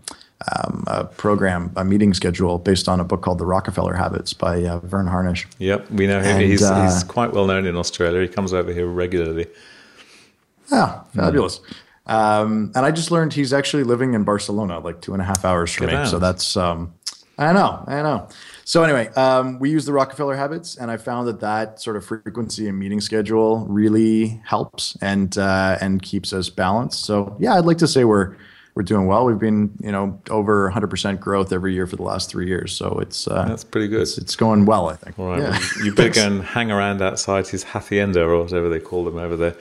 um, 0.52 0.84
a 0.86 1.04
program, 1.04 1.72
a 1.76 1.84
meeting 1.84 2.14
schedule 2.14 2.58
based 2.58 2.88
on 2.88 3.00
a 3.00 3.04
book 3.04 3.22
called 3.22 3.38
The 3.38 3.46
Rockefeller 3.46 3.94
Habits 3.94 4.32
by 4.32 4.64
uh, 4.64 4.80
Verne 4.80 5.06
Harnish. 5.06 5.46
Yep, 5.58 5.90
we 5.90 6.06
know 6.06 6.20
him. 6.20 6.36
And, 6.36 6.42
he's, 6.42 6.62
uh, 6.62 6.84
he's 6.84 7.04
quite 7.04 7.32
well 7.32 7.46
known 7.46 7.66
in 7.66 7.76
Australia. 7.76 8.20
He 8.22 8.28
comes 8.28 8.52
over 8.52 8.72
here 8.72 8.86
regularly. 8.86 9.46
Yeah, 10.70 11.02
fabulous. 11.14 11.58
Mm. 11.58 11.74
Um, 12.06 12.72
and 12.74 12.84
I 12.84 12.90
just 12.90 13.10
learned 13.10 13.32
he's 13.32 13.52
actually 13.52 13.84
living 13.84 14.14
in 14.14 14.24
Barcelona, 14.24 14.78
like 14.78 15.00
two 15.00 15.12
and 15.12 15.22
a 15.22 15.24
half 15.24 15.44
hours 15.44 15.72
from 15.72 15.86
Get 15.86 15.92
me. 15.92 15.98
Out. 16.00 16.08
So 16.08 16.18
that's, 16.18 16.56
um, 16.56 16.94
I 17.38 17.52
know, 17.52 17.82
I 17.86 18.02
know. 18.02 18.28
So 18.64 18.82
anyway, 18.82 19.08
um, 19.14 19.58
we 19.58 19.70
use 19.70 19.84
the 19.84 19.92
Rockefeller 19.92 20.36
habits, 20.36 20.76
and 20.76 20.90
I 20.90 20.96
found 20.96 21.28
that 21.28 21.40
that 21.40 21.80
sort 21.80 21.96
of 21.96 22.04
frequency 22.04 22.68
and 22.68 22.78
meeting 22.78 23.00
schedule 23.00 23.66
really 23.66 24.40
helps 24.46 24.96
and 25.02 25.36
uh, 25.36 25.76
and 25.80 26.00
keeps 26.00 26.32
us 26.32 26.48
balanced. 26.48 27.04
So 27.04 27.36
yeah, 27.38 27.54
I'd 27.54 27.66
like 27.66 27.78
to 27.78 27.88
say 27.88 28.04
we're 28.04 28.36
we're 28.74 28.82
doing 28.82 29.06
well. 29.06 29.24
We've 29.26 29.38
been 29.38 29.72
you 29.82 29.92
know 29.92 30.20
over 30.30 30.70
100% 30.70 31.20
growth 31.20 31.52
every 31.52 31.74
year 31.74 31.86
for 31.86 31.96
the 31.96 32.02
last 32.02 32.30
three 32.30 32.46
years. 32.46 32.72
So 32.72 32.98
it's 33.00 33.28
uh, 33.28 33.44
that's 33.46 33.64
pretty 33.64 33.88
good. 33.88 34.02
It's, 34.02 34.16
it's, 34.16 34.36
going 34.36 34.64
well, 34.64 34.88
I 34.88 34.96
think. 34.96 35.18
All 35.18 35.28
right, 35.28 35.40
yeah. 35.40 35.50
well, 35.50 35.84
you 35.84 35.94
better 35.94 36.10
go 36.10 36.26
and 36.26 36.42
hang 36.42 36.70
around 36.70 37.02
outside 37.02 37.46
his 37.46 37.62
hacienda 37.64 38.24
or 38.24 38.42
whatever 38.42 38.68
they 38.68 38.80
call 38.80 39.04
them 39.04 39.16
over 39.16 39.36
there. 39.36 39.56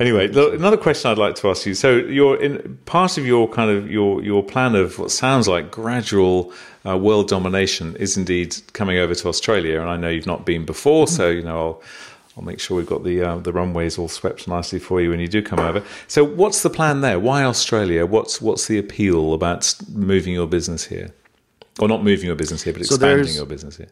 Anyway, 0.00 0.28
another 0.28 0.76
question 0.76 1.10
I'd 1.10 1.18
like 1.18 1.34
to 1.36 1.50
ask 1.50 1.66
you. 1.66 1.74
So, 1.74 1.96
you're 1.96 2.40
in 2.40 2.78
part 2.86 3.18
of 3.18 3.26
your 3.26 3.48
kind 3.48 3.70
of 3.70 3.90
your 3.90 4.22
your 4.22 4.44
plan 4.44 4.76
of 4.76 4.98
what 4.98 5.10
sounds 5.10 5.48
like 5.48 5.72
gradual 5.72 6.52
uh, 6.86 6.96
world 6.96 7.28
domination 7.28 7.96
is 7.96 8.16
indeed 8.16 8.56
coming 8.74 8.98
over 8.98 9.14
to 9.16 9.28
Australia, 9.28 9.80
and 9.80 9.90
I 9.90 9.96
know 9.96 10.08
you've 10.08 10.26
not 10.26 10.46
been 10.46 10.64
before, 10.64 11.08
so 11.08 11.28
you 11.28 11.42
know 11.42 11.58
I'll. 11.58 11.82
I'll 12.36 12.44
make 12.44 12.60
sure 12.60 12.76
we've 12.76 12.86
got 12.86 13.02
the 13.02 13.20
uh, 13.20 13.38
the 13.38 13.52
runways 13.52 13.98
all 13.98 14.06
swept 14.06 14.46
nicely 14.46 14.78
for 14.78 15.00
you 15.00 15.10
when 15.10 15.18
you 15.18 15.26
do 15.26 15.42
come 15.42 15.58
over. 15.58 15.82
So, 16.06 16.22
what's 16.22 16.62
the 16.62 16.70
plan 16.70 17.00
there? 17.00 17.18
Why 17.18 17.42
Australia? 17.42 18.06
What's 18.06 18.40
what's 18.40 18.68
the 18.68 18.78
appeal 18.78 19.34
about 19.34 19.74
moving 19.92 20.34
your 20.34 20.46
business 20.46 20.84
here, 20.84 21.12
or 21.80 21.88
not 21.88 22.04
moving 22.04 22.26
your 22.26 22.36
business 22.36 22.62
here, 22.62 22.72
but 22.72 22.82
expanding 22.82 23.26
so 23.26 23.38
your 23.38 23.46
business 23.46 23.76
here? 23.76 23.88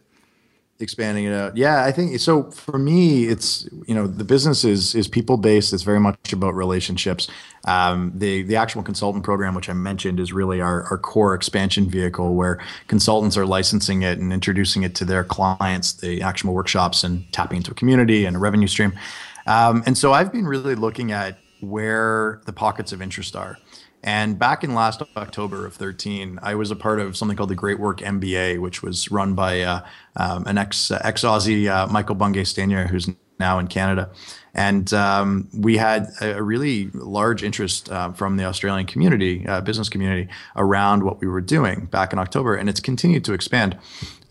Expanding 0.78 1.24
it 1.24 1.32
out. 1.32 1.56
Yeah, 1.56 1.84
I 1.84 1.90
think 1.90 2.20
so. 2.20 2.50
For 2.50 2.78
me, 2.78 3.24
it's 3.24 3.66
you 3.86 3.94
know 3.94 4.06
the 4.06 4.24
business 4.24 4.62
is 4.62 4.94
is 4.94 5.08
people 5.08 5.38
based. 5.38 5.72
It's 5.72 5.82
very 5.82 6.00
much 6.00 6.34
about 6.34 6.54
relationships. 6.54 7.28
Um, 7.64 8.12
the 8.14 8.42
the 8.42 8.56
Actionable 8.56 8.84
consultant 8.84 9.24
program, 9.24 9.54
which 9.54 9.70
I 9.70 9.72
mentioned, 9.72 10.20
is 10.20 10.34
really 10.34 10.60
our 10.60 10.82
our 10.90 10.98
core 10.98 11.34
expansion 11.34 11.88
vehicle, 11.88 12.34
where 12.34 12.62
consultants 12.88 13.38
are 13.38 13.46
licensing 13.46 14.02
it 14.02 14.18
and 14.18 14.34
introducing 14.34 14.82
it 14.82 14.94
to 14.96 15.06
their 15.06 15.24
clients, 15.24 15.94
the 15.94 16.20
Actionable 16.20 16.54
workshops, 16.54 17.04
and 17.04 17.24
tapping 17.32 17.56
into 17.56 17.70
a 17.70 17.74
community 17.74 18.26
and 18.26 18.36
a 18.36 18.38
revenue 18.38 18.68
stream. 18.68 18.92
Um, 19.46 19.82
and 19.86 19.96
so 19.96 20.12
I've 20.12 20.30
been 20.30 20.46
really 20.46 20.74
looking 20.74 21.10
at 21.10 21.38
where 21.60 22.42
the 22.44 22.52
pockets 22.52 22.92
of 22.92 23.00
interest 23.00 23.34
are. 23.34 23.56
And 24.06 24.38
back 24.38 24.62
in 24.62 24.72
last 24.72 25.02
October 25.16 25.66
of 25.66 25.74
13, 25.74 26.38
I 26.40 26.54
was 26.54 26.70
a 26.70 26.76
part 26.76 27.00
of 27.00 27.16
something 27.16 27.36
called 27.36 27.50
the 27.50 27.56
Great 27.56 27.80
Work 27.80 27.98
MBA, 27.98 28.60
which 28.60 28.80
was 28.80 29.10
run 29.10 29.34
by 29.34 29.62
uh, 29.62 29.80
um, 30.14 30.46
an 30.46 30.58
ex 30.58 30.92
ex 30.92 31.22
Aussie, 31.22 31.68
uh, 31.68 31.88
Michael 31.88 32.14
Bungay 32.14 32.44
Stanier, 32.44 32.88
who's 32.88 33.08
now 33.40 33.58
in 33.58 33.66
Canada. 33.66 34.10
And 34.54 34.90
um, 34.94 35.48
we 35.52 35.76
had 35.76 36.06
a 36.20 36.40
really 36.40 36.88
large 36.94 37.42
interest 37.42 37.90
uh, 37.90 38.12
from 38.12 38.36
the 38.36 38.44
Australian 38.44 38.86
community, 38.86 39.44
uh, 39.46 39.60
business 39.60 39.88
community, 39.88 40.28
around 40.54 41.02
what 41.02 41.20
we 41.20 41.26
were 41.26 41.40
doing 41.40 41.86
back 41.86 42.12
in 42.12 42.20
October, 42.20 42.54
and 42.54 42.68
it's 42.68 42.80
continued 42.80 43.24
to 43.24 43.32
expand. 43.32 43.76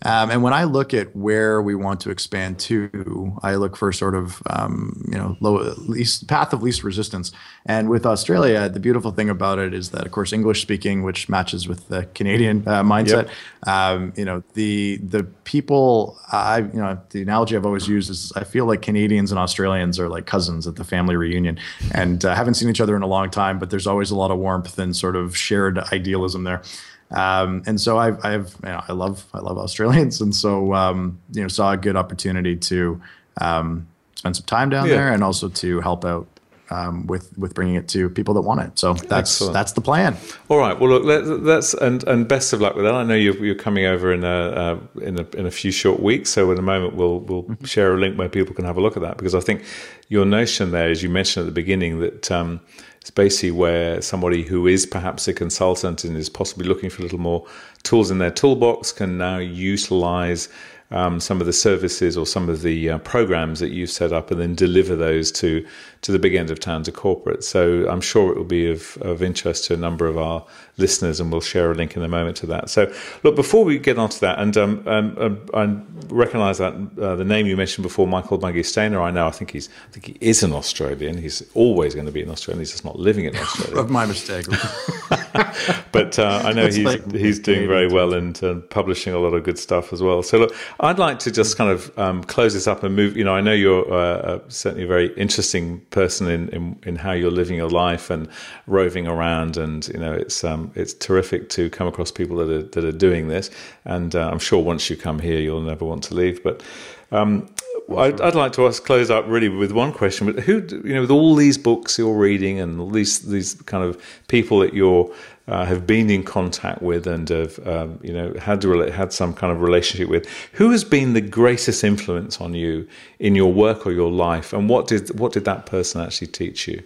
Um, 0.06 0.30
and 0.30 0.40
when 0.40 0.52
I 0.52 0.64
look 0.64 0.94
at 0.94 1.16
where 1.16 1.60
we 1.60 1.74
want 1.74 1.98
to 2.02 2.10
expand 2.10 2.60
to, 2.60 3.36
I 3.42 3.56
look 3.56 3.76
for 3.76 3.90
sort 3.90 4.14
of 4.14 4.40
um, 4.48 5.04
you 5.08 5.18
know 5.18 5.36
low 5.40 5.56
least 5.78 6.28
path 6.28 6.52
of 6.52 6.62
least 6.62 6.84
resistance. 6.84 7.32
And 7.66 7.88
with 7.88 8.06
Australia, 8.06 8.68
the 8.68 8.78
beautiful 8.78 9.10
thing 9.10 9.28
about 9.28 9.58
it 9.58 9.74
is 9.74 9.90
that, 9.90 10.06
of 10.06 10.12
course, 10.12 10.32
English 10.32 10.62
speaking, 10.62 11.02
which 11.02 11.28
matches 11.28 11.66
with 11.66 11.88
the 11.88 12.04
Canadian 12.14 12.62
uh, 12.68 12.84
mindset. 12.84 13.26
Yep. 13.26 13.68
Um, 13.68 14.12
you 14.16 14.24
know, 14.24 14.44
the 14.54 14.98
the 14.98 15.24
people 15.42 16.16
I 16.30 16.58
you 16.58 16.80
know 16.80 17.00
the 17.10 17.22
analogy 17.22 17.56
I've 17.56 17.66
always 17.66 17.88
used 17.88 18.08
is 18.08 18.32
I 18.36 18.44
feel 18.44 18.66
like 18.66 18.82
Canadians 18.82 19.32
and 19.32 19.40
Australians 19.40 19.98
are 19.98 20.08
like 20.08 20.26
cousins 20.26 20.68
at 20.68 20.76
the 20.76 20.84
family 20.84 21.16
reunion, 21.16 21.58
and 21.92 22.24
uh, 22.24 22.32
haven't 22.32 22.54
seen 22.54 22.68
each 22.68 22.80
other 22.80 22.94
in 22.94 23.02
a 23.02 23.08
long 23.08 23.28
time, 23.28 23.58
but 23.58 23.70
there's 23.70 23.88
always 23.88 24.12
a 24.12 24.16
lot 24.16 24.30
of 24.30 24.38
warmth 24.38 24.78
and 24.78 24.94
sort 24.94 25.16
of 25.16 25.36
shared 25.36 25.78
idealism 25.92 26.44
there. 26.44 26.62
Um, 27.10 27.62
and 27.66 27.80
so 27.80 27.98
I've, 27.98 28.24
I've 28.24 28.54
you 28.62 28.70
know, 28.70 28.82
I 28.88 28.92
love 28.92 29.24
I 29.32 29.38
love 29.38 29.58
Australians, 29.58 30.20
and 30.22 30.34
so 30.34 30.74
um, 30.74 31.20
you 31.32 31.42
know 31.42 31.48
saw 31.48 31.72
a 31.72 31.76
good 31.76 31.96
opportunity 31.96 32.56
to 32.56 33.00
um, 33.40 33.86
spend 34.16 34.36
some 34.36 34.46
time 34.46 34.70
down 34.70 34.88
yeah. 34.88 34.96
there, 34.96 35.12
and 35.12 35.22
also 35.22 35.48
to 35.48 35.80
help 35.80 36.04
out 36.04 36.26
um, 36.70 37.06
with 37.06 37.36
with 37.38 37.54
bringing 37.54 37.76
it 37.76 37.88
to 37.88 38.08
people 38.10 38.34
that 38.34 38.40
want 38.42 38.60
it. 38.60 38.78
So 38.78 38.94
that's 38.94 39.32
Excellent. 39.32 39.54
that's 39.54 39.72
the 39.72 39.80
plan. 39.80 40.16
All 40.48 40.58
right. 40.58 40.78
Well, 40.78 40.98
look, 40.98 41.44
that's 41.44 41.74
and 41.74 42.02
and 42.04 42.26
best 42.26 42.52
of 42.52 42.60
luck 42.60 42.74
with 42.74 42.84
that. 42.84 42.94
I 42.94 43.04
know 43.04 43.14
you're, 43.14 43.36
you're 43.44 43.54
coming 43.54 43.84
over 43.86 44.12
in 44.12 44.24
a, 44.24 44.28
uh, 44.28 44.80
in 45.00 45.18
a 45.18 45.26
in 45.36 45.46
a 45.46 45.50
few 45.50 45.70
short 45.70 46.00
weeks. 46.00 46.30
So 46.30 46.50
in 46.50 46.58
a 46.58 46.62
moment, 46.62 46.94
we'll 46.94 47.20
we'll 47.20 47.44
mm-hmm. 47.44 47.64
share 47.64 47.94
a 47.94 47.98
link 47.98 48.18
where 48.18 48.28
people 48.28 48.54
can 48.54 48.64
have 48.64 48.76
a 48.76 48.80
look 48.80 48.96
at 48.96 49.02
that 49.02 49.16
because 49.16 49.34
I 49.34 49.40
think 49.40 49.64
your 50.08 50.24
notion 50.24 50.72
there, 50.72 50.90
as 50.90 51.02
you 51.02 51.08
mentioned 51.08 51.44
at 51.44 51.46
the 51.46 51.52
beginning, 51.52 52.00
that 52.00 52.30
um, 52.30 52.60
it's 53.06 53.12
basically 53.12 53.52
where 53.52 54.02
somebody 54.02 54.42
who 54.42 54.66
is 54.66 54.84
perhaps 54.84 55.28
a 55.28 55.32
consultant 55.32 56.02
and 56.02 56.16
is 56.16 56.28
possibly 56.28 56.66
looking 56.66 56.90
for 56.90 57.02
a 57.02 57.04
little 57.04 57.20
more 57.20 57.46
tools 57.84 58.10
in 58.10 58.18
their 58.18 58.32
toolbox 58.32 58.90
can 58.90 59.16
now 59.16 59.38
utilize 59.38 60.48
um, 60.90 61.20
some 61.20 61.40
of 61.40 61.46
the 61.46 61.52
services 61.52 62.16
or 62.16 62.26
some 62.26 62.48
of 62.48 62.62
the 62.62 62.90
uh, 62.90 62.98
programs 62.98 63.60
that 63.60 63.70
you've 63.70 63.90
set 63.90 64.12
up 64.12 64.30
and 64.30 64.40
then 64.40 64.54
deliver 64.54 64.94
those 64.94 65.32
to 65.32 65.66
to 66.02 66.12
the 66.12 66.18
big 66.18 66.34
end 66.34 66.50
of 66.50 66.60
town 66.60 66.84
to 66.84 66.92
corporate. 66.92 67.42
So 67.42 67.88
I'm 67.88 68.00
sure 68.00 68.30
it 68.30 68.36
will 68.36 68.44
be 68.44 68.70
of, 68.70 68.96
of 69.00 69.22
interest 69.22 69.64
to 69.64 69.74
a 69.74 69.76
number 69.76 70.06
of 70.06 70.16
our 70.16 70.44
listeners, 70.76 71.18
and 71.18 71.32
we'll 71.32 71.40
share 71.40 71.72
a 71.72 71.74
link 71.74 71.96
in 71.96 72.02
a 72.02 72.08
moment 72.08 72.36
to 72.38 72.46
that. 72.46 72.70
So, 72.70 72.92
look, 73.24 73.34
before 73.34 73.64
we 73.64 73.78
get 73.78 73.98
onto 73.98 74.20
that, 74.20 74.38
and 74.38 74.56
um, 74.56 74.86
um, 74.86 75.18
um 75.18 75.46
I 75.54 76.14
recognise 76.14 76.58
that 76.58 76.74
uh, 76.74 77.16
the 77.16 77.24
name 77.24 77.46
you 77.46 77.56
mentioned 77.56 77.82
before, 77.82 78.06
Michael 78.06 78.38
Maggie 78.38 78.62
Stanier, 78.62 79.00
I 79.00 79.10
know, 79.10 79.26
I 79.26 79.30
think 79.30 79.50
he's, 79.50 79.68
I 79.88 79.92
think 79.92 80.06
he 80.06 80.16
is 80.20 80.42
an 80.42 80.52
Australian. 80.52 81.18
He's 81.18 81.42
always 81.54 81.94
going 81.94 82.06
to 82.06 82.12
be 82.12 82.22
an 82.22 82.30
Australian. 82.30 82.60
He's 82.60 82.72
just 82.72 82.84
not 82.84 82.98
living 82.98 83.24
in 83.24 83.36
Australia. 83.36 83.82
my 83.84 84.06
mistake. 84.06 84.46
but 85.92 86.18
uh, 86.18 86.42
I 86.44 86.52
know 86.52 86.66
he's 86.66 86.78
like 86.78 87.10
he's 87.12 87.38
doing 87.38 87.66
very 87.66 87.88
well 87.88 88.14
and 88.14 88.42
uh, 88.44 88.56
publishing 88.70 89.12
a 89.12 89.18
lot 89.18 89.34
of 89.34 89.44
good 89.44 89.58
stuff 89.58 89.92
as 89.92 90.02
well. 90.02 90.22
So 90.22 90.38
look, 90.38 90.54
I'd 90.80 90.98
like 90.98 91.18
to 91.20 91.30
just 91.30 91.56
kind 91.56 91.70
of 91.70 91.98
um, 91.98 92.22
close 92.24 92.52
this 92.52 92.66
up 92.66 92.82
and 92.82 92.94
move. 92.94 93.16
You 93.16 93.24
know, 93.24 93.34
I 93.34 93.40
know 93.40 93.52
you're 93.52 93.90
uh, 93.90 94.16
uh, 94.16 94.40
certainly 94.48 94.84
a 94.84 94.86
very 94.86 95.12
interesting 95.14 95.80
person 95.90 96.28
in, 96.28 96.48
in, 96.50 96.78
in 96.84 96.96
how 96.96 97.12
you're 97.12 97.30
living 97.30 97.56
your 97.56 97.70
life 97.70 98.10
and 98.10 98.28
roving 98.66 99.06
around, 99.06 99.56
and 99.56 99.88
you 99.88 99.98
know, 99.98 100.12
it's 100.12 100.44
um, 100.44 100.70
it's 100.74 100.92
terrific 100.92 101.48
to 101.50 101.70
come 101.70 101.86
across 101.86 102.10
people 102.10 102.36
that 102.38 102.50
are 102.50 102.62
that 102.62 102.84
are 102.84 102.92
doing 102.92 103.28
this. 103.28 103.50
And 103.84 104.14
uh, 104.14 104.28
I'm 104.30 104.38
sure 104.38 104.62
once 104.62 104.90
you 104.90 104.96
come 104.96 105.18
here, 105.18 105.40
you'll 105.40 105.62
never 105.62 105.84
want 105.84 106.02
to 106.04 106.14
leave. 106.14 106.42
But 106.42 106.62
um, 107.10 107.48
I'd, 107.96 108.20
I'd, 108.20 108.34
like 108.34 108.52
to 108.54 108.66
ask, 108.66 108.84
close 108.84 109.10
up 109.10 109.24
really 109.28 109.48
with 109.48 109.70
one 109.70 109.92
question. 109.92 110.30
But 110.32 110.42
who, 110.42 110.66
you 110.84 110.94
know, 110.94 111.02
with 111.02 111.10
all 111.10 111.36
these 111.36 111.56
books 111.56 111.96
you're 111.98 112.16
reading 112.16 112.58
and 112.60 112.80
all 112.80 112.90
these 112.90 113.20
these 113.20 113.54
kind 113.62 113.84
of 113.84 114.02
people 114.28 114.58
that 114.60 114.74
you're 114.74 115.10
uh, 115.48 115.64
have 115.64 115.86
been 115.86 116.10
in 116.10 116.22
contact 116.22 116.82
with 116.82 117.06
and 117.06 117.28
have 117.28 117.64
um, 117.66 117.98
you 118.02 118.12
know 118.12 118.34
had 118.38 118.60
to 118.60 118.72
had 118.90 119.12
some 119.12 119.32
kind 119.32 119.52
of 119.52 119.60
relationship 119.60 120.08
with, 120.08 120.26
who 120.52 120.70
has 120.70 120.84
been 120.84 121.12
the 121.12 121.20
greatest 121.20 121.84
influence 121.84 122.40
on 122.40 122.54
you 122.54 122.86
in 123.18 123.34
your 123.34 123.52
work 123.52 123.86
or 123.86 123.92
your 123.92 124.10
life, 124.10 124.52
and 124.52 124.68
what 124.68 124.86
did 124.86 125.18
what 125.18 125.32
did 125.32 125.44
that 125.44 125.66
person 125.66 126.00
actually 126.00 126.28
teach 126.28 126.66
you? 126.66 126.82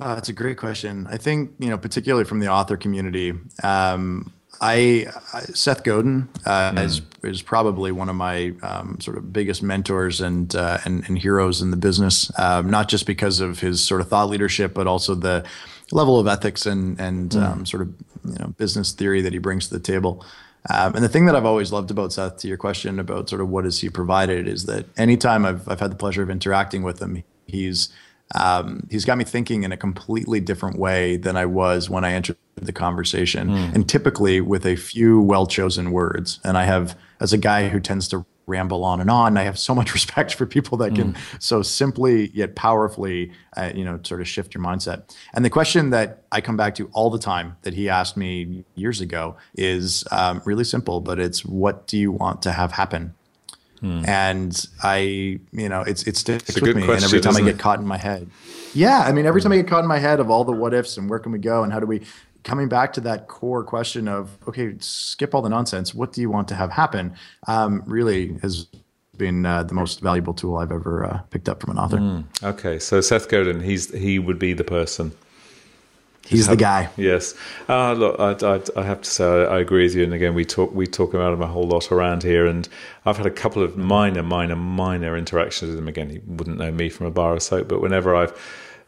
Uh, 0.00 0.14
that's 0.14 0.28
a 0.28 0.32
great 0.32 0.56
question. 0.56 1.06
I 1.10 1.16
think 1.16 1.52
you 1.58 1.70
know, 1.70 1.78
particularly 1.78 2.24
from 2.24 2.40
the 2.40 2.48
author 2.48 2.76
community. 2.76 3.32
Um, 3.62 4.32
I, 4.60 5.06
Seth 5.54 5.84
Godin 5.84 6.28
uh, 6.44 6.72
mm. 6.72 6.84
is 6.84 7.00
is 7.22 7.42
probably 7.42 7.92
one 7.92 8.08
of 8.08 8.16
my 8.16 8.54
um, 8.62 8.98
sort 9.00 9.16
of 9.16 9.32
biggest 9.32 9.62
mentors 9.62 10.20
and, 10.20 10.54
uh, 10.54 10.78
and, 10.84 11.06
and 11.08 11.18
heroes 11.18 11.60
in 11.60 11.70
the 11.70 11.76
business. 11.76 12.30
Um, 12.38 12.70
not 12.70 12.88
just 12.88 13.06
because 13.06 13.40
of 13.40 13.60
his 13.60 13.82
sort 13.82 14.00
of 14.00 14.08
thought 14.08 14.28
leadership, 14.28 14.74
but 14.74 14.86
also 14.86 15.14
the 15.14 15.44
level 15.92 16.18
of 16.18 16.26
ethics 16.26 16.66
and 16.66 16.98
and 17.00 17.30
mm. 17.30 17.42
um, 17.42 17.66
sort 17.66 17.82
of 17.82 17.88
you 18.24 18.38
know 18.38 18.48
business 18.58 18.92
theory 18.92 19.20
that 19.22 19.32
he 19.32 19.38
brings 19.38 19.68
to 19.68 19.74
the 19.74 19.80
table. 19.80 20.24
Um, 20.70 20.94
and 20.96 21.04
the 21.04 21.08
thing 21.08 21.26
that 21.26 21.36
I've 21.36 21.46
always 21.46 21.72
loved 21.72 21.90
about 21.90 22.12
Seth, 22.12 22.38
to 22.38 22.48
your 22.48 22.56
question 22.56 22.98
about 22.98 23.28
sort 23.28 23.40
of 23.40 23.48
what 23.48 23.64
has 23.64 23.80
he 23.80 23.88
provided, 23.88 24.48
is 24.48 24.66
that 24.66 24.86
anytime 24.98 25.44
I've 25.44 25.68
I've 25.68 25.80
had 25.80 25.90
the 25.90 25.96
pleasure 25.96 26.22
of 26.22 26.30
interacting 26.30 26.82
with 26.82 27.00
him, 27.00 27.22
he's 27.46 27.90
um, 28.34 28.86
he's 28.90 29.04
got 29.04 29.16
me 29.16 29.24
thinking 29.24 29.62
in 29.62 29.72
a 29.72 29.76
completely 29.76 30.40
different 30.40 30.78
way 30.78 31.16
than 31.16 31.36
I 31.36 31.46
was 31.46 31.88
when 31.88 32.04
I 32.04 32.12
entered 32.12 32.36
the 32.56 32.72
conversation, 32.72 33.48
mm. 33.48 33.74
and 33.74 33.88
typically 33.88 34.40
with 34.40 34.66
a 34.66 34.76
few 34.76 35.20
well 35.20 35.46
chosen 35.46 35.92
words. 35.92 36.40
And 36.44 36.58
I 36.58 36.64
have, 36.64 36.96
as 37.20 37.32
a 37.32 37.38
guy 37.38 37.68
who 37.68 37.80
tends 37.80 38.08
to 38.08 38.26
ramble 38.48 38.84
on 38.84 39.00
and 39.00 39.10
on, 39.10 39.36
I 39.36 39.42
have 39.42 39.58
so 39.58 39.74
much 39.74 39.92
respect 39.98 40.34
for 40.34 40.46
people 40.46 40.78
that 40.78 40.94
can 40.94 41.12
mm. 41.12 41.18
so 41.38 41.62
simply 41.62 42.30
yet 42.34 42.56
powerfully, 42.56 43.32
uh, 43.56 43.72
you 43.74 43.84
know, 43.84 44.00
sort 44.02 44.20
of 44.20 44.28
shift 44.28 44.54
your 44.54 44.64
mindset. 44.64 45.14
And 45.34 45.44
the 45.44 45.50
question 45.50 45.90
that 45.90 46.24
I 46.32 46.40
come 46.40 46.56
back 46.56 46.74
to 46.76 46.88
all 46.92 47.10
the 47.10 47.18
time 47.18 47.56
that 47.62 47.74
he 47.74 47.88
asked 47.88 48.16
me 48.16 48.64
years 48.74 49.00
ago 49.00 49.36
is 49.54 50.04
um, 50.10 50.42
really 50.44 50.64
simple, 50.64 51.00
but 51.00 51.18
it's 51.18 51.44
what 51.44 51.86
do 51.86 51.98
you 51.98 52.10
want 52.10 52.42
to 52.42 52.52
have 52.52 52.72
happen? 52.72 53.14
Hmm. 53.80 54.04
And 54.06 54.66
I, 54.82 54.98
you 55.52 55.68
know, 55.68 55.82
it's 55.82 56.02
it 56.04 56.16
sticks 56.16 56.60
with 56.60 56.74
me. 56.74 56.84
Question, 56.84 56.94
and 56.94 57.04
every 57.04 57.20
time 57.20 57.36
I 57.36 57.40
get 57.40 57.54
it? 57.54 57.58
caught 57.60 57.78
in 57.78 57.86
my 57.86 57.96
head, 57.96 58.28
yeah, 58.74 59.00
I 59.00 59.12
mean, 59.12 59.26
every 59.26 59.40
time 59.40 59.52
I 59.52 59.56
get 59.56 59.68
caught 59.68 59.82
in 59.82 59.88
my 59.88 59.98
head 59.98 60.20
of 60.20 60.30
all 60.30 60.44
the 60.44 60.52
what 60.52 60.74
ifs 60.74 60.96
and 60.96 61.08
where 61.08 61.18
can 61.18 61.32
we 61.32 61.38
go 61.38 61.62
and 61.62 61.72
how 61.72 61.80
do 61.80 61.86
we, 61.86 62.02
coming 62.44 62.68
back 62.68 62.92
to 62.94 63.00
that 63.02 63.28
core 63.28 63.64
question 63.64 64.08
of 64.08 64.36
okay, 64.48 64.74
skip 64.78 65.34
all 65.34 65.42
the 65.42 65.48
nonsense. 65.48 65.94
What 65.94 66.12
do 66.12 66.20
you 66.20 66.30
want 66.30 66.48
to 66.48 66.54
have 66.54 66.70
happen? 66.70 67.14
Um, 67.46 67.82
really 67.86 68.38
has 68.42 68.66
been 69.16 69.44
uh, 69.44 69.64
the 69.64 69.74
most 69.74 70.00
valuable 70.00 70.34
tool 70.34 70.56
I've 70.56 70.70
ever 70.70 71.04
uh, 71.04 71.18
picked 71.30 71.48
up 71.48 71.60
from 71.60 71.70
an 71.70 71.78
author. 71.78 71.98
Mm, 71.98 72.24
okay, 72.42 72.78
so 72.78 73.00
Seth 73.00 73.28
Godin, 73.28 73.60
he's 73.60 73.92
he 73.92 74.18
would 74.18 74.38
be 74.38 74.52
the 74.52 74.64
person 74.64 75.12
He's 76.28 76.46
the 76.46 76.56
guy. 76.56 76.90
Yes. 76.96 77.34
Uh, 77.68 77.94
look, 77.94 78.20
I, 78.20 78.32
I, 78.46 78.60
I, 78.76 78.84
have 78.84 79.00
to 79.00 79.10
say 79.10 79.24
I, 79.24 79.56
I, 79.56 79.58
agree 79.60 79.84
with 79.84 79.94
you. 79.94 80.04
And 80.04 80.12
again, 80.12 80.34
we 80.34 80.44
talk 80.44 80.74
we 80.74 80.86
talk 80.86 81.14
about 81.14 81.32
him 81.32 81.40
a 81.40 81.46
whole 81.46 81.66
lot 81.66 81.90
around 81.90 82.22
here. 82.22 82.46
And 82.46 82.68
I've 83.06 83.16
had 83.16 83.24
a 83.24 83.30
couple 83.30 83.62
of 83.62 83.78
minor, 83.78 84.22
minor, 84.22 84.56
minor 84.56 85.16
interactions 85.16 85.70
with 85.70 85.78
him. 85.78 85.88
Again, 85.88 86.10
he 86.10 86.18
wouldn't 86.26 86.58
know 86.58 86.70
me 86.70 86.90
from 86.90 87.06
a 87.06 87.10
bar 87.10 87.34
of 87.34 87.42
soap, 87.42 87.68
but 87.68 87.80
whenever 87.80 88.14
I've 88.14 88.36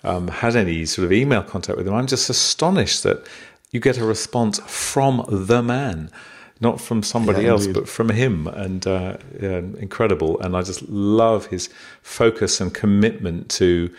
um, 0.05 0.29
had 0.29 0.57
any 0.57 0.85
sort 0.87 1.05
of 1.07 1.13
email 1.13 1.43
contact 1.43 1.77
with 1.77 1.87
him, 1.87 1.95
I'm 1.95 2.07
just 2.07 2.31
astonished 2.31 3.03
that 3.03 3.27
you 3.71 3.81
get 3.81 3.99
a 3.99 4.05
response 4.05 4.59
from 4.67 5.25
the 5.29 5.63
man. 5.63 6.11
Not 6.63 6.79
from 6.79 7.03
somebody 7.03 7.45
yeah, 7.45 7.51
else, 7.51 7.67
but 7.67 7.89
from 7.89 8.11
him, 8.11 8.47
and 8.47 8.87
uh, 8.87 9.17
yeah, 9.41 9.63
incredible. 9.79 10.39
And 10.41 10.55
I 10.55 10.61
just 10.61 10.83
love 10.91 11.47
his 11.47 11.71
focus 12.03 12.61
and 12.61 12.75
commitment 12.75 13.49
to 13.53 13.91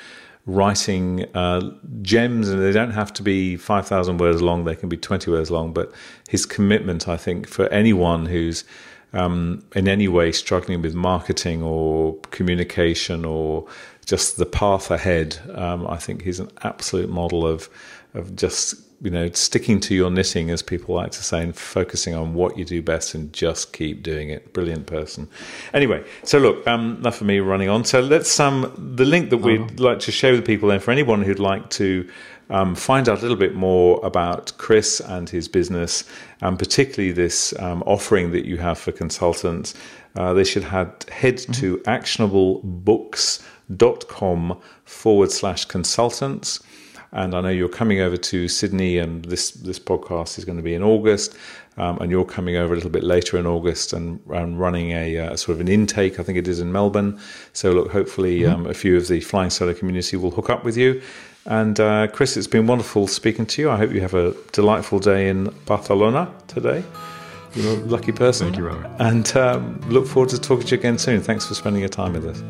writing 0.46 1.26
uh, 1.36 1.72
gems, 2.02 2.50
and 2.50 2.62
they 2.62 2.72
don't 2.72 2.92
have 2.92 3.14
to 3.14 3.24
be 3.24 3.58
5,000 3.58 4.18
words 4.18 4.44
long, 4.44 4.66
they 4.66 4.76
can 4.76 4.90
be 4.90 4.98
20 4.98 5.32
words 5.32 5.50
long. 5.50 5.74
But 5.74 5.92
his 6.30 6.46
commitment, 6.46 7.08
I 7.08 7.18
think, 7.18 7.48
for 7.48 7.68
anyone 7.70 8.28
who's 8.28 8.64
um, 9.14 9.64
in 9.76 9.88
any 9.88 10.08
way 10.08 10.32
struggling 10.32 10.82
with 10.82 10.96
marketing 10.96 11.62
or 11.62 12.16
communication 12.32 13.26
or 13.26 13.68
just 14.06 14.38
the 14.38 14.46
path 14.46 14.90
ahead, 14.92 15.38
um, 15.54 15.86
I 15.88 15.98
think 15.98 16.24
he's 16.24 16.40
an 16.40 16.50
absolute 16.64 17.10
model 17.10 17.46
of 17.46 17.70
of 18.14 18.36
just 18.36 18.76
you 19.02 19.10
know 19.10 19.30
sticking 19.32 19.80
to 19.82 19.96
your 19.96 20.12
knitting, 20.12 20.50
as 20.50 20.62
people 20.62 20.96
like 20.96 21.12
to 21.12 21.24
say, 21.24 21.44
and 21.44 21.56
focusing 21.56 22.14
on 22.14 22.34
what 22.34 22.58
you 22.58 22.66
do 22.66 22.82
best 22.82 23.14
and 23.16 23.32
just 23.34 23.74
keep 23.74 24.04
doing 24.04 24.30
it. 24.30 24.54
Brilliant 24.54 24.86
person. 24.86 25.28
Anyway, 25.74 26.04
so 26.24 26.38
look, 26.38 26.66
um, 26.68 26.98
enough 26.98 27.22
of 27.22 27.28
me 27.28 27.40
running 27.40 27.70
on. 27.70 27.84
So 27.84 28.00
let's 28.00 28.40
um 28.40 28.94
the 28.96 29.06
link 29.06 29.30
that 29.30 29.38
we'd 29.38 29.62
uh-huh. 29.62 29.72
like 29.78 30.00
to 30.02 30.12
share 30.12 30.34
with 30.34 30.46
people 30.46 30.70
then 30.70 30.80
for 30.80 30.92
anyone 30.92 31.22
who'd 31.22 31.40
like 31.40 31.70
to. 31.72 32.10
Um, 32.52 32.76
find 32.76 33.10
out 33.10 33.20
a 33.20 33.22
little 33.22 33.38
bit 33.38 33.56
more 33.56 34.02
about 34.04 34.52
Chris 34.58 35.00
and 35.00 35.30
his 35.30 35.48
business, 35.48 36.04
and 36.42 36.60
particularly 36.60 37.14
this 37.14 37.58
um, 37.60 37.82
offering 37.86 38.32
that 38.32 38.44
you 38.46 38.58
have 38.58 38.78
for 38.78 38.92
consultants. 38.92 39.74
Uh, 40.16 40.34
they 40.34 40.44
should 40.44 40.64
have, 40.64 40.94
head 41.10 41.38
mm-hmm. 41.38 41.54
to 41.54 41.78
actionablebooks.com 41.80 44.62
forward 44.84 45.32
slash 45.32 45.66
consultants. 45.66 46.62
And 47.14 47.36
I 47.36 47.42
know 47.42 47.50
you're 47.50 47.70
coming 47.70 48.00
over 48.00 48.16
to 48.16 48.48
Sydney, 48.48 48.98
and 48.98 49.26
this 49.26 49.52
this 49.52 49.80
podcast 49.80 50.38
is 50.38 50.46
going 50.46 50.56
to 50.58 50.64
be 50.64 50.74
in 50.74 50.84
August. 50.84 51.36
Um, 51.78 52.00
and 52.00 52.12
you're 52.12 52.26
coming 52.26 52.58
over 52.58 52.74
a 52.74 52.76
little 52.76 52.92
bit 52.92 53.04
later 53.04 53.38
in 53.38 53.48
August 53.48 53.94
and, 53.94 54.20
and 54.30 54.60
running 54.60 54.92
a, 54.92 55.18
uh, 55.18 55.38
sort 55.38 55.56
of 55.56 55.62
an 55.62 55.70
intake, 55.70 56.20
I 56.20 56.24
think 56.24 56.38
it 56.38 56.48
is 56.48 56.60
in 56.60 56.72
Melbourne. 56.72 57.20
So 57.54 57.72
look, 57.72 57.92
hopefully 57.92 58.42
mm-hmm. 58.42 58.54
um, 58.54 58.68
a 58.68 58.74
few 58.74 58.98
of 58.98 59.08
the 59.08 59.22
Flying 59.22 59.50
Solo 59.50 59.74
community 59.74 60.18
will 60.18 60.32
hook 60.32 60.50
up 60.50 60.66
with 60.66 60.76
you. 60.76 61.02
And 61.46 61.80
uh, 61.80 62.08
Chris, 62.08 62.38
it's 62.38 62.48
been 62.48 62.68
wonderful 62.68 63.08
speaking 63.08 63.46
to 63.48 63.62
you. 63.62 63.72
I 63.72 63.78
hope 63.78 63.92
you 63.92 64.02
have 64.02 64.14
a 64.14 64.36
delightful 64.52 65.00
day 65.00 65.30
in 65.30 65.54
Barcelona 65.66 66.32
today. 66.48 66.84
You're 67.56 67.74
a 67.74 67.78
lucky 67.78 68.12
person. 68.12 68.48
Thank 68.48 68.58
you, 68.58 68.68
Robert. 68.68 68.90
And 69.00 69.36
um, 69.36 69.82
look 69.90 70.08
forward 70.08 70.30
to 70.30 70.40
talking 70.40 70.68
to 70.68 70.76
you 70.76 70.80
again 70.80 70.98
soon. 70.98 71.22
Thanks 71.22 71.46
for 71.48 71.54
spending 71.54 71.82
your 71.82 71.90
time 71.90 72.14
with 72.14 72.26
us. 72.26 72.44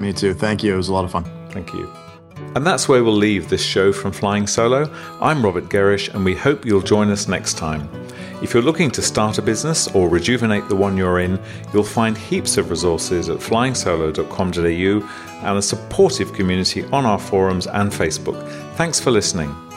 Me 0.00 0.12
too. 0.12 0.34
Thank 0.34 0.62
you. 0.62 0.74
It 0.74 0.76
was 0.76 0.88
a 0.88 0.92
lot 0.92 1.04
of 1.04 1.12
fun. 1.12 1.24
Thank 1.50 1.72
you. 1.72 1.92
And 2.54 2.66
that's 2.66 2.88
where 2.88 3.04
we'll 3.04 3.12
leave 3.12 3.48
this 3.50 3.62
show 3.62 3.92
from 3.92 4.10
Flying 4.10 4.46
Solo. 4.46 4.92
I'm 5.20 5.44
Robert 5.44 5.68
Gerrish, 5.68 6.12
and 6.14 6.24
we 6.24 6.34
hope 6.34 6.64
you'll 6.64 6.80
join 6.80 7.10
us 7.10 7.28
next 7.28 7.58
time. 7.58 7.88
If 8.40 8.54
you're 8.54 8.62
looking 8.62 8.90
to 8.92 9.02
start 9.02 9.38
a 9.38 9.42
business 9.42 9.88
or 9.88 10.08
rejuvenate 10.08 10.68
the 10.68 10.76
one 10.76 10.96
you're 10.96 11.18
in, 11.18 11.40
you'll 11.72 11.82
find 11.82 12.16
heaps 12.16 12.56
of 12.56 12.70
resources 12.70 13.28
at 13.28 13.38
flyingsolo.com.au 13.38 15.48
and 15.48 15.58
a 15.58 15.62
supportive 15.62 16.32
community 16.32 16.84
on 16.86 17.04
our 17.04 17.18
forums 17.18 17.66
and 17.66 17.90
Facebook. 17.90 18.40
Thanks 18.76 19.00
for 19.00 19.10
listening. 19.10 19.67